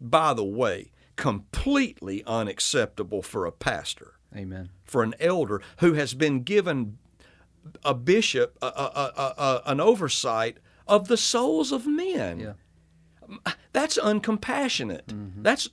[0.00, 4.70] by the way, completely unacceptable for a pastor Amen.
[4.84, 6.98] for an elder who has been given
[7.84, 12.40] a bishop a, a, a, an oversight of the souls of men.
[12.40, 13.52] Yeah.
[13.72, 15.06] That's uncompassionate.
[15.06, 15.42] Mm-hmm.
[15.42, 15.68] That's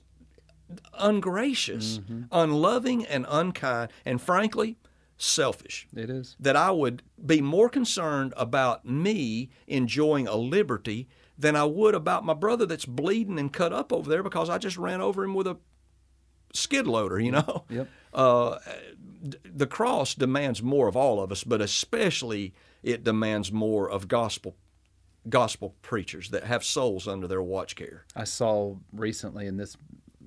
[0.94, 2.22] ungracious, mm-hmm.
[2.30, 4.76] unloving, and unkind, and frankly,
[5.16, 5.88] selfish.
[5.94, 6.36] It is.
[6.38, 11.08] That I would be more concerned about me enjoying a liberty
[11.38, 14.58] than I would about my brother that's bleeding and cut up over there because I
[14.58, 15.56] just ran over him with a
[16.52, 17.64] skid loader, you know?
[17.68, 17.88] Yep.
[18.14, 18.58] Uh,
[19.44, 24.56] the cross demands more of all of us, but especially it demands more of gospel
[25.28, 28.06] gospel preachers that have souls under their watch care.
[28.16, 29.76] I saw recently, and this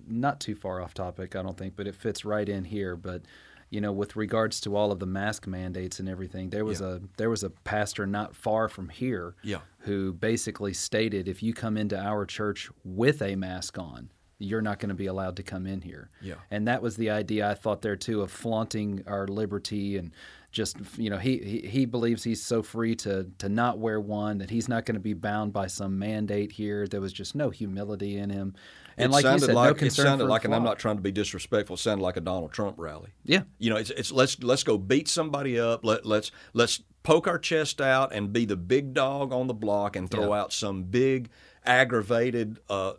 [0.07, 2.95] not too far off topic, I don't think, but it fits right in here.
[2.95, 3.23] But
[3.71, 6.95] you know, with regards to all of the mask mandates and everything, there was Yeah.
[6.95, 9.61] a there was a pastor not far from here, Yeah.
[9.79, 14.11] who basically stated if you come into our church with a mask on.
[14.43, 16.09] You're not going to be allowed to come in here.
[16.19, 16.33] Yeah.
[16.49, 20.11] And that was the idea I thought there too of flaunting our liberty and
[20.51, 24.39] just you know he, he he believes he's so free to to not wear one
[24.39, 26.87] that he's not going to be bound by some mandate here.
[26.87, 28.55] There was just no humility in him,
[28.97, 30.79] and it like you sounded said, like no concern it sounded like, and I'm not
[30.79, 31.75] trying to be disrespectful.
[31.75, 33.09] It sounded like a Donald Trump rally.
[33.23, 35.83] Yeah, You know, it's, it's let's let's go beat somebody up.
[35.85, 39.95] Let let's let's poke our chest out and be the big dog on the block
[39.95, 40.41] and throw Yeah.
[40.41, 41.29] out some big
[41.65, 42.93] aggravated uh,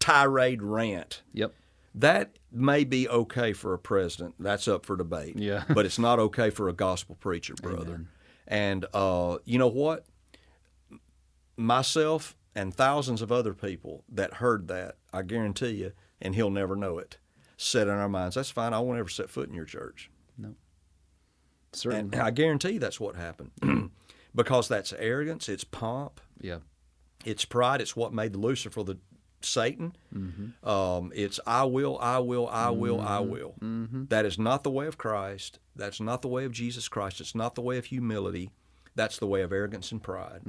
[0.00, 1.22] tirade rant.
[1.32, 1.54] yep,
[1.94, 4.34] That may be okay for a president.
[4.38, 5.36] That's up for debate.
[5.38, 5.64] Yeah.
[5.68, 7.94] but it's not okay for a gospel preacher, brother.
[7.94, 8.08] Amen.
[8.46, 10.04] And uh, you know what?
[11.56, 16.76] Myself and thousands of other people that heard that, I guarantee you, and he'll never
[16.76, 17.18] know it,
[17.56, 18.72] said in our minds, "That's fine.
[18.72, 20.54] I won't ever set foot in your church." No.
[21.72, 23.50] Certainly, And I guarantee you that's what happened,
[24.34, 26.58] because that's arrogance, it's pomp, yeah,
[27.24, 27.80] it's pride.
[27.80, 28.98] It's what made Lucifer the
[29.40, 29.94] Satan.
[30.14, 30.68] Mm-hmm.
[30.68, 33.30] Um, it's I will, I will, I will, I mm-hmm.
[33.30, 33.54] will.
[33.60, 34.04] Mm-hmm.
[34.08, 35.58] That is not the way of Christ.
[35.76, 37.20] That's not the way of Jesus Christ.
[37.20, 38.50] It's not the way of humility.
[38.94, 40.40] That's the way of arrogance and pride.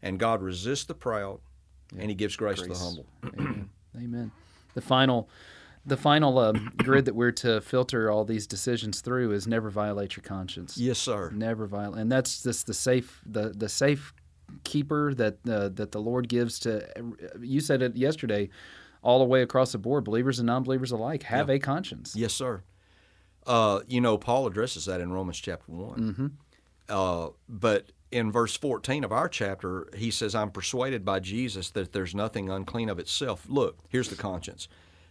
[0.00, 1.40] And God resists the proud,
[1.96, 3.06] and He gives grace, to the humble.
[3.38, 3.70] Amen.
[3.96, 4.30] Amen.
[4.74, 5.28] The final,
[5.86, 10.16] the final uh, grid that we're to filter all these decisions through is never violate
[10.16, 10.76] your conscience.
[10.76, 11.30] Yes, sir.
[11.30, 14.14] Never violate, and that's just the safe, the the safe
[14.64, 16.86] keeper that uh, that the Lord gives to.
[17.40, 18.50] You said it yesterday,
[19.02, 22.14] all the way across the board, believers and non-believers alike have a conscience.
[22.14, 22.62] Yes, sir.
[23.46, 26.36] Uh, you know, Paul addresses that in Romans chapter one.
[26.88, 31.92] Uh, but in verse 14 of our chapter, he says, I'm persuaded by Jesus that
[31.92, 33.46] there's nothing unclean of itself.
[33.48, 34.68] Look, here's the conscience.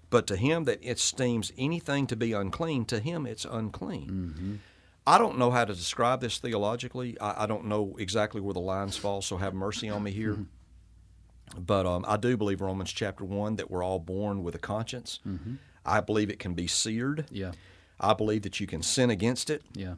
[0.10, 4.10] But to him that esteems anything to be unclean, to him it's unclean.
[4.10, 4.56] Mm-hmm.
[5.06, 7.20] I don't know how to describe this theologically.
[7.20, 10.34] I, I don't know exactly where the lines fall, so have mercy on me here.
[10.34, 11.62] Mm-hmm.
[11.62, 15.20] But um, I do believe Romans chapter 1 that we're all born with a conscience.
[15.26, 15.56] Mm-hmm.
[15.86, 17.26] I believe it can be seared.
[17.32, 17.52] Yeah,
[18.00, 19.64] I believe that you can sin against it.
[19.74, 19.96] yeah,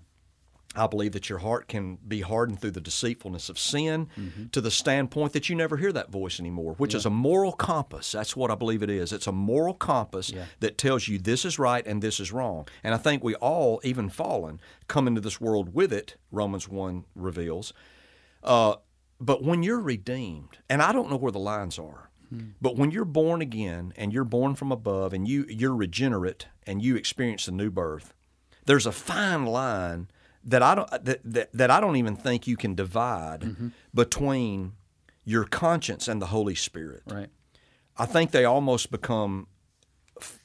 [0.76, 4.08] I believe that your heart can be hardened through the deceitfulness of sin
[4.52, 8.12] to the standpoint that you never hear that voice anymore, which is a moral compass.
[8.12, 9.12] That's what I believe it is.
[9.12, 10.46] It's a moral compass Yeah.
[10.60, 12.68] that tells you this is right and this is wrong.
[12.84, 17.04] And I think we all, even fallen, come into this world with it, Romans 1
[17.16, 17.74] reveals.
[18.44, 18.76] Uh,
[19.20, 22.12] but when you're redeemed, and I don't know where the lines are,
[22.62, 26.80] but when you're born again and you're born from above and you, you're regenerate and
[26.80, 28.14] you experience the new birth,
[28.68, 30.10] there's a fine line
[30.44, 33.68] that I don't uh, that, that, that I don't even think you can divide mm-hmm.
[33.94, 34.74] between
[35.24, 37.04] your conscience and the Holy Spirit.
[37.06, 37.30] right.
[37.98, 39.48] I think they almost become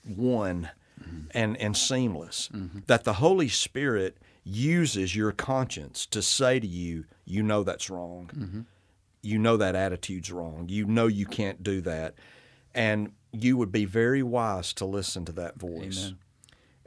[0.04, 0.70] one
[1.00, 1.26] mm-hmm.
[1.30, 2.50] and and seamless.
[2.52, 2.80] Mm-hmm.
[2.86, 8.66] That the Holy Spirit uses your conscience to say to you, you know that's wrong.
[9.22, 10.66] You know that attitude's wrong.
[10.68, 12.14] You know you can't do that.
[12.74, 16.06] And you would be very wise to listen to that voice.
[16.06, 16.18] Amen.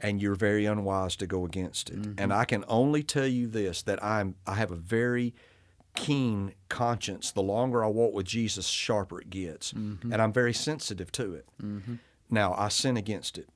[0.00, 2.00] And you're very unwise to go against it.
[2.00, 2.22] Mm-hmm.
[2.22, 5.34] And I can only tell you this that I'm I have a very
[5.96, 7.32] keen conscience.
[7.32, 9.72] The longer I walk with Jesus, sharper it gets.
[9.72, 10.12] Mm-hmm.
[10.12, 11.46] And I'm very sensitive to it.
[11.62, 11.94] Mm-hmm.
[12.30, 13.48] Now, I sin against it.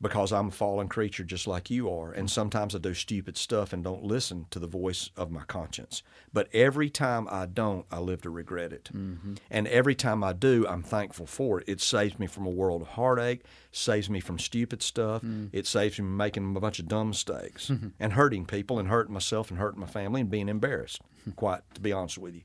[0.00, 2.12] Because I'm a fallen creature just like you are.
[2.12, 6.02] And sometimes I do stupid stuff and don't listen to the voice of my conscience.
[6.32, 8.90] But every time I don't, I live to regret it.
[8.92, 9.34] Mm-hmm.
[9.50, 11.68] And every time I do, I'm thankful for it.
[11.68, 15.48] It saves me from a world of heartache, saves me from stupid stuff, mm.
[15.52, 17.88] it saves me from making a bunch of dumb mistakes mm-hmm.
[17.98, 21.30] and hurting people and hurting myself and hurting my family and being embarrassed, mm-hmm.
[21.32, 22.42] quite to be honest with you.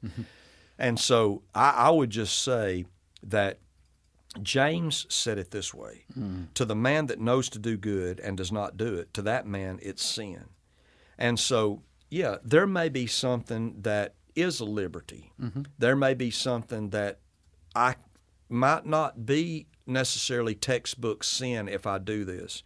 [0.77, 2.85] And so I, I would just say
[3.23, 3.59] that
[4.43, 6.47] James said it this way mm.
[6.53, 9.47] To the man that knows to do good and does not do it, to that
[9.47, 10.45] man it's sin.
[11.17, 15.31] And so, yeah, there may be something that is a liberty.
[15.41, 15.63] Mm-hmm.
[15.77, 17.19] There may be something that
[17.75, 17.95] I
[18.47, 22.63] might not be necessarily textbook sin if I do this.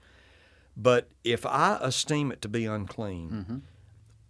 [0.75, 3.57] But if I esteem it to be unclean, mm-hmm.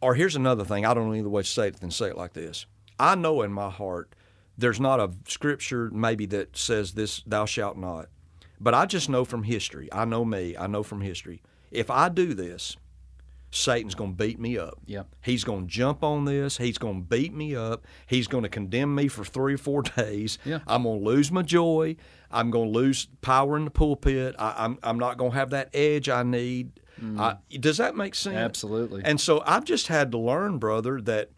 [0.02, 2.18] or here's another thing, I don't know either way to say it than say it
[2.18, 2.66] like this.
[3.00, 4.14] I know in my heart
[4.58, 8.10] there's not a scripture maybe that says this, thou shalt not.
[8.60, 11.42] But I just know from history, I know me, I know from history,
[11.72, 12.78] if I do this,
[13.54, 14.80] Satan's going to beat me up.
[14.86, 15.04] Yeah.
[15.22, 16.58] He's going to jump on this.
[16.58, 17.86] He's going to beat me up.
[18.08, 20.40] He's going to condemn me for three or four days.
[20.44, 20.60] Yeah.
[20.66, 21.96] I'm going to lose my joy.
[22.32, 24.36] I'm going to lose power in the pulpit.
[24.40, 26.80] I, I'm, I'm not going to have that edge I need.
[27.02, 27.20] Mm.
[27.20, 28.36] I, does that make sense?
[28.36, 29.04] Absolutely.
[29.06, 31.30] And so I've just had to learn, brother, that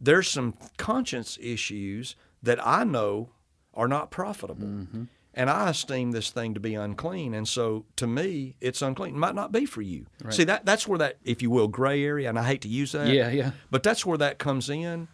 [0.00, 2.14] there's some conscience issues
[2.44, 3.30] that I know
[3.74, 4.66] are not profitable.
[4.66, 5.04] Mm-hmm.
[5.36, 7.34] And I esteem this thing to be unclean.
[7.34, 9.16] And so to me, it's unclean.
[9.16, 10.06] It might not be for you.
[10.30, 12.92] See, that that's where that, if you will, gray area, and I hate to use
[12.92, 13.08] that.
[13.08, 13.50] Yeah, yeah.
[13.68, 15.08] But that's where that comes in.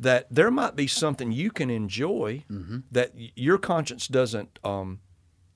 [0.00, 2.78] That there might be something you can enjoy Mm-hmm.
[2.90, 5.00] that your conscience doesn't, um,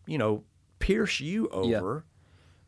[0.06, 0.44] you know,
[0.80, 1.78] pierce you Yeah.
[1.78, 2.04] over.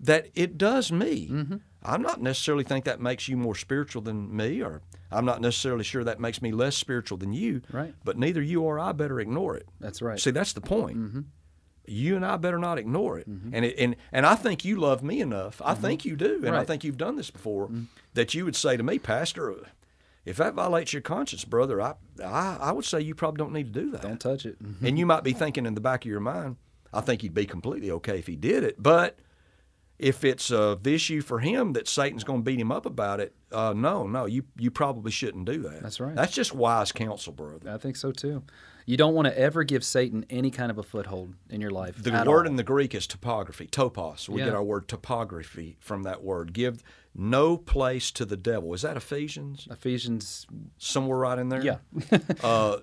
[0.01, 1.29] That it does me.
[1.31, 1.57] Mm-hmm.
[1.83, 4.81] I'm not necessarily think that makes you more spiritual than me, or
[5.13, 7.63] I'm not necessarily sure that makes me less spiritual than you.
[7.71, 7.95] Right.
[8.05, 9.69] But neither you or I better ignore it.
[9.81, 10.19] That's right.
[10.19, 10.99] See, that's the point.
[10.99, 11.21] Mm-hmm.
[11.87, 13.29] You and I better not ignore it.
[13.29, 13.55] Mm-hmm.
[13.55, 15.61] And it, and and I think you love me enough.
[15.65, 15.83] I mm-hmm.
[15.83, 17.71] think you do, and I think you've done this before.
[18.15, 19.55] That you would say to me, Pastor,
[20.25, 23.75] if that violates your conscience, brother, I I, I would say you probably don't need
[23.75, 24.03] to do that.
[24.03, 24.59] Don't touch it.
[24.81, 26.57] And you might be thinking in the back of your mind,
[26.93, 28.81] I think he'd be completely okay if he did it.
[28.81, 29.19] But
[30.03, 33.35] if it's a issue for him that Satan's going to beat him up about it,
[33.53, 35.83] uh, no, no, you you probably shouldn't do that.
[35.83, 36.15] That's right.
[36.15, 37.71] That's just wise counsel, brother.
[37.71, 38.43] I think so too.
[38.85, 42.03] You don't want to ever give Satan any kind of a foothold in your life.
[42.03, 42.47] The word all.
[42.47, 44.29] in the Greek is topography, topos.
[44.29, 44.47] We Yeah.
[44.47, 46.53] get our word topography from that word.
[46.53, 46.83] Give
[47.15, 48.75] no place to the devil.
[48.75, 49.69] Is that Ephesians?
[49.71, 50.49] Ephesians.
[50.79, 51.63] Somewhere right in there?
[51.63, 51.77] Yeah.
[52.43, 52.79] uh,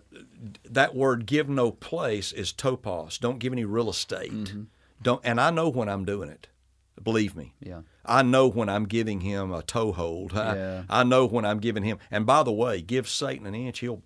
[0.64, 3.20] that word give no place is topos.
[3.20, 4.32] Don't give any real estate.
[4.32, 4.64] Mm-hmm.
[5.02, 6.48] Don't and I know when I'm doing it.
[7.04, 7.54] Believe me.
[7.60, 7.82] Yeah.
[8.06, 10.34] I know when I'm giving him a toehold.
[10.38, 10.84] I, Yeah.
[10.90, 14.04] I know when I'm giving him and by the way, give Satan an inch, he'll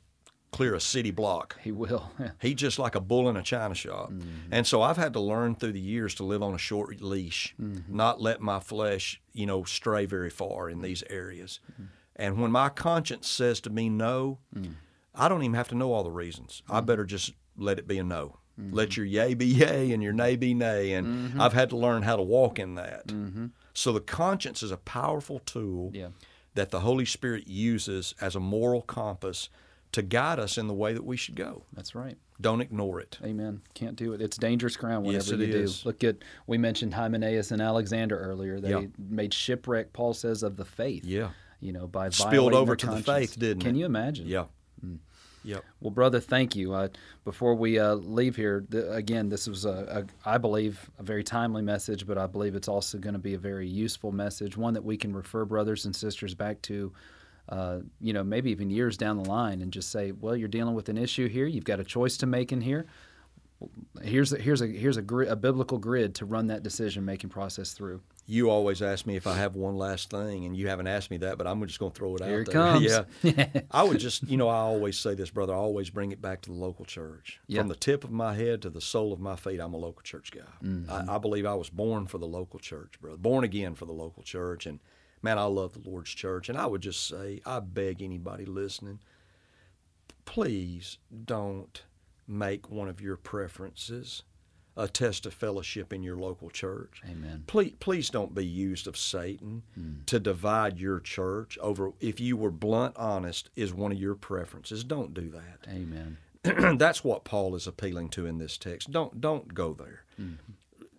[0.51, 1.59] clear a city block.
[1.61, 2.11] He will.
[2.41, 4.11] He's just like a bull in a china shop.
[4.11, 4.51] Mm-hmm.
[4.51, 7.55] And so I've had to learn through the years to live on a short leash,
[7.59, 7.95] mm-hmm.
[7.95, 11.59] not let my flesh, you know, stray very far in these areas.
[11.73, 11.83] Mm-hmm.
[12.15, 14.75] And when my conscience says to me no, mm.
[15.15, 16.61] I don't even have to know all the reasons.
[16.69, 16.85] I mm.
[16.85, 18.37] better just let it be a no.
[18.57, 19.01] Let mm-hmm.
[19.01, 20.93] your yay be yay and your nay be nay.
[20.93, 21.41] And mm-hmm.
[21.41, 23.07] I've had to learn how to walk in that.
[23.07, 23.47] Mm-hmm.
[23.73, 26.09] So the conscience is a powerful tool Yeah.
[26.53, 29.49] that the Holy Spirit uses as a moral compass
[29.93, 31.63] to guide us in the way that we should go.
[31.73, 32.17] That's right.
[32.41, 33.17] Don't ignore it.
[33.23, 33.61] Amen.
[33.73, 34.21] Can't do it.
[34.21, 35.81] It's dangerous ground whenever Yes, it you is.
[35.81, 35.89] do.
[35.89, 38.59] Look at we mentioned Hymenaeus and Alexander earlier.
[38.59, 38.85] They Yeah.
[38.97, 39.93] made shipwreck.
[39.93, 41.05] Paul says of the faith.
[41.05, 41.29] Yeah.
[41.59, 43.79] You know, by Spilled over to the faith, didn't Can it?
[43.79, 44.27] you imagine?
[44.27, 44.45] Yeah.
[45.43, 45.63] Yep.
[45.81, 46.73] Well, brother, thank you.
[46.73, 46.87] Uh,
[47.25, 51.23] before we uh, leave here, th- again, this was a, a, I believe, a very
[51.23, 54.73] timely message, but I believe it's also going to be a very useful message, one
[54.73, 56.93] that we can refer brothers and sisters back to,
[57.49, 60.75] uh, you know, maybe even years down the line, and just say, well, you're dealing
[60.75, 61.45] with an issue here.
[61.45, 62.85] You've got a choice to make in here.
[64.01, 67.73] Here's a, here's a here's a, a biblical grid to run that decision making process
[67.73, 68.01] through.
[68.25, 71.17] You always ask me if I have one last thing, and you haven't asked me
[71.17, 73.03] that, but I'm just going to throw it Here out it there.
[73.23, 73.35] comes.
[73.37, 73.61] Yeah.
[73.71, 75.53] I would just, you know, I always say this, brother.
[75.53, 77.41] I always bring it back to the local church.
[77.47, 77.59] Yeah.
[77.59, 80.03] From the tip of my head to the sole of my feet, I'm a local
[80.03, 80.41] church guy.
[80.63, 81.09] Mm-hmm.
[81.09, 83.17] I, I believe I was born for the local church, brother.
[83.17, 84.65] Born again for the local church.
[84.65, 84.79] And
[85.21, 86.47] man, I love the Lord's church.
[86.47, 88.99] And I would just say, I beg anybody listening,
[90.23, 91.83] please don't
[92.27, 94.23] make one of your preferences
[94.75, 97.01] a test of fellowship in your local church.
[97.09, 97.43] Amen.
[97.47, 100.01] Please, please don't be used of Satan hmm.
[100.07, 101.91] to divide your church over.
[101.99, 104.83] If you were blunt honest, is one of your preferences.
[104.83, 105.69] Don't do that.
[105.69, 106.17] Amen.
[106.77, 108.91] That's what Paul is appealing to in this text.
[108.91, 110.03] Don't don't go there.
[110.17, 110.33] Hmm.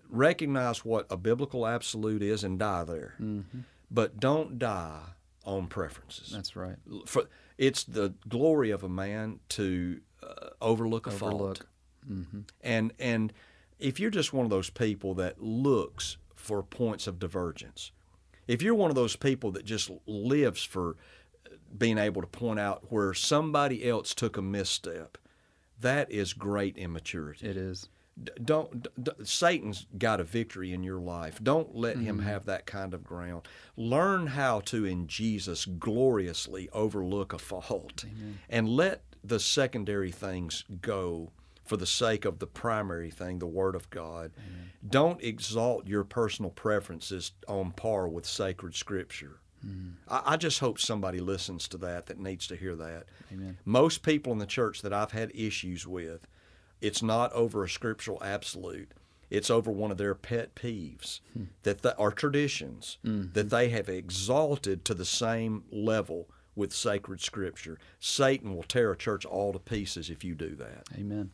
[0.09, 3.61] Recognize what a biblical absolute is and die there, mm-hmm.
[3.91, 5.01] but don't die
[5.45, 6.31] on preferences.
[6.31, 6.77] That's right.
[7.07, 7.25] For,
[7.59, 11.67] it's the glory of a man to uh, overlook a fault Overlook.
[12.63, 13.33] and and
[13.79, 17.91] if you're just one of those people that looks for points of divergence.
[18.47, 20.97] If you're one of those people that just lives for
[21.77, 25.17] being able to point out where somebody else took a misstep,
[25.81, 27.47] that is great immaturity.
[27.49, 27.89] It is.
[28.23, 31.41] D- Don't d- d- Satan's got a victory in your life.
[31.43, 33.49] Don't let him have that kind of ground.
[33.77, 38.05] Learn how to in Jesus gloriously overlook a fault
[38.51, 41.33] and let the secondary things go
[41.65, 44.33] for the sake of the primary thing, the Word of God.
[44.87, 49.41] Don't exalt your personal preferences on par with sacred Scripture.
[49.63, 49.93] Hmm.
[50.09, 53.05] I, I just hope somebody listens to that that needs to hear that.
[53.33, 53.57] Amen.
[53.65, 56.27] Most people in the church that I've had issues with,
[56.83, 58.93] it's not over a scriptural absolute.
[59.31, 61.45] It's over one of their pet peeves hmm.
[61.63, 63.33] that the, are traditions mm-hmm.
[63.33, 67.79] that they have exalted to the same level with sacred scripture.
[68.01, 70.85] Satan will tear a church all to pieces if you do that.
[70.99, 71.31] Amen.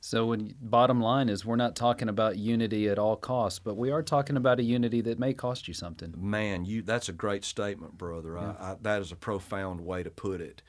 [0.00, 3.90] So, when, bottom line is, we're not talking about unity at all costs, but we
[3.90, 6.14] are talking about a unity that may cost you something.
[6.16, 8.38] Man, you that's a great statement, brother.
[8.38, 10.62] I, I, that is a profound way to put it.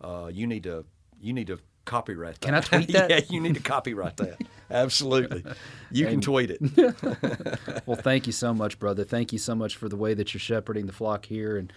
[0.00, 0.84] Uh, you need to
[1.20, 2.46] you need to copyright that.
[2.46, 3.10] Can I tweet that?
[3.10, 4.40] yeah, you need to copyright that.
[4.70, 5.44] Absolutely.
[5.90, 6.60] You can tweet it.
[7.86, 9.04] Well, thank you so much, brother.
[9.04, 11.72] Thank you so much for the way that you're shepherding the flock here, and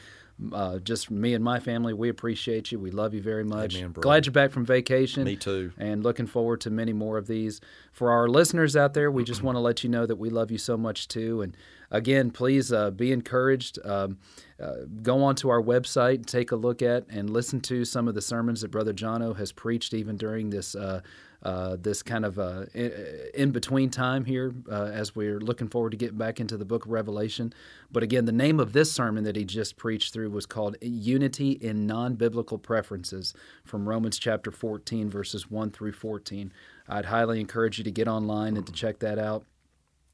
[0.52, 2.80] uh, just me and my family, we appreciate you.
[2.80, 3.78] We love you very much.
[3.78, 3.94] Amen.
[3.94, 5.24] Glad you're back from vacation.
[5.24, 5.72] Me too.
[5.78, 7.62] And looking forward to many more of these.
[7.94, 10.52] For our listeners out there, we just want to let you know that we love
[10.52, 11.42] you so much too.
[11.42, 11.56] And
[11.90, 13.80] again, please uh, be encouraged.
[13.86, 14.18] Um,
[14.62, 18.16] uh, go on to our website, take a look at, and listen to some of
[18.16, 20.76] the sermons that Brother Jono has preached even during this.
[21.44, 22.66] Uh, uh, this kind of uh,
[23.34, 26.86] in between time here uh, as we're looking forward to getting back into the book
[26.86, 27.52] of Revelation.
[27.92, 31.52] But again, the name of this sermon that he just preached through was called Unity
[31.52, 33.34] in Non Biblical Preferences
[33.64, 36.54] from Romans chapter 14, verses 1 through 14.
[36.88, 39.46] I'd highly encourage you to get online and to check that out.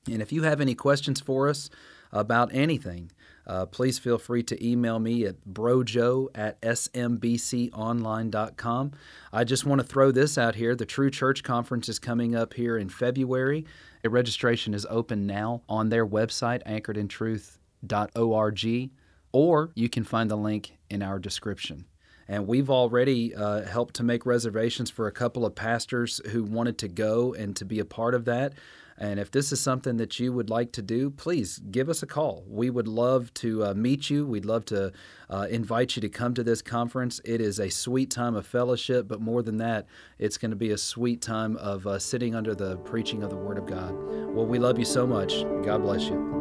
[0.07, 1.69] And if you have any questions for us
[2.11, 3.11] about anything,
[3.51, 8.91] uh, please feel free to email me at brojo at smbconline.com.
[9.33, 10.73] I just want to throw this out here.
[10.73, 13.65] The True Church Conference is coming up here in February.
[14.03, 18.89] The registration is open now on their website, anchoredintruth.org,
[19.33, 21.83] or you can find the link in our description.
[22.29, 26.77] And we've already uh, helped to make reservations for a couple of pastors who wanted
[26.77, 28.53] to go and to be a part of that.
[29.01, 32.05] And if this is something that you would like to do, please give us a
[32.05, 32.45] call.
[32.47, 34.27] We would love to uh, meet you.
[34.27, 34.93] We'd love to
[35.27, 37.19] uh, invite you to come to this conference.
[37.25, 39.87] It is a sweet time of fellowship, but more than that,
[40.19, 43.37] it's going to be a sweet time of uh, sitting under the preaching of the
[43.37, 43.91] Word of God.
[44.35, 45.41] Well, we love you so much.
[45.65, 46.37] God bless you.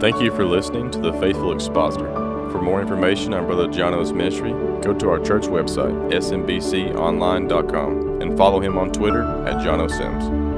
[0.00, 2.23] Thank you for listening to The Faithful Expositor.
[2.54, 8.60] For more information on Brother Jono's ministry, go to our church website, smbconline.com, and follow
[8.60, 10.53] him on Twitter at Jono Sims.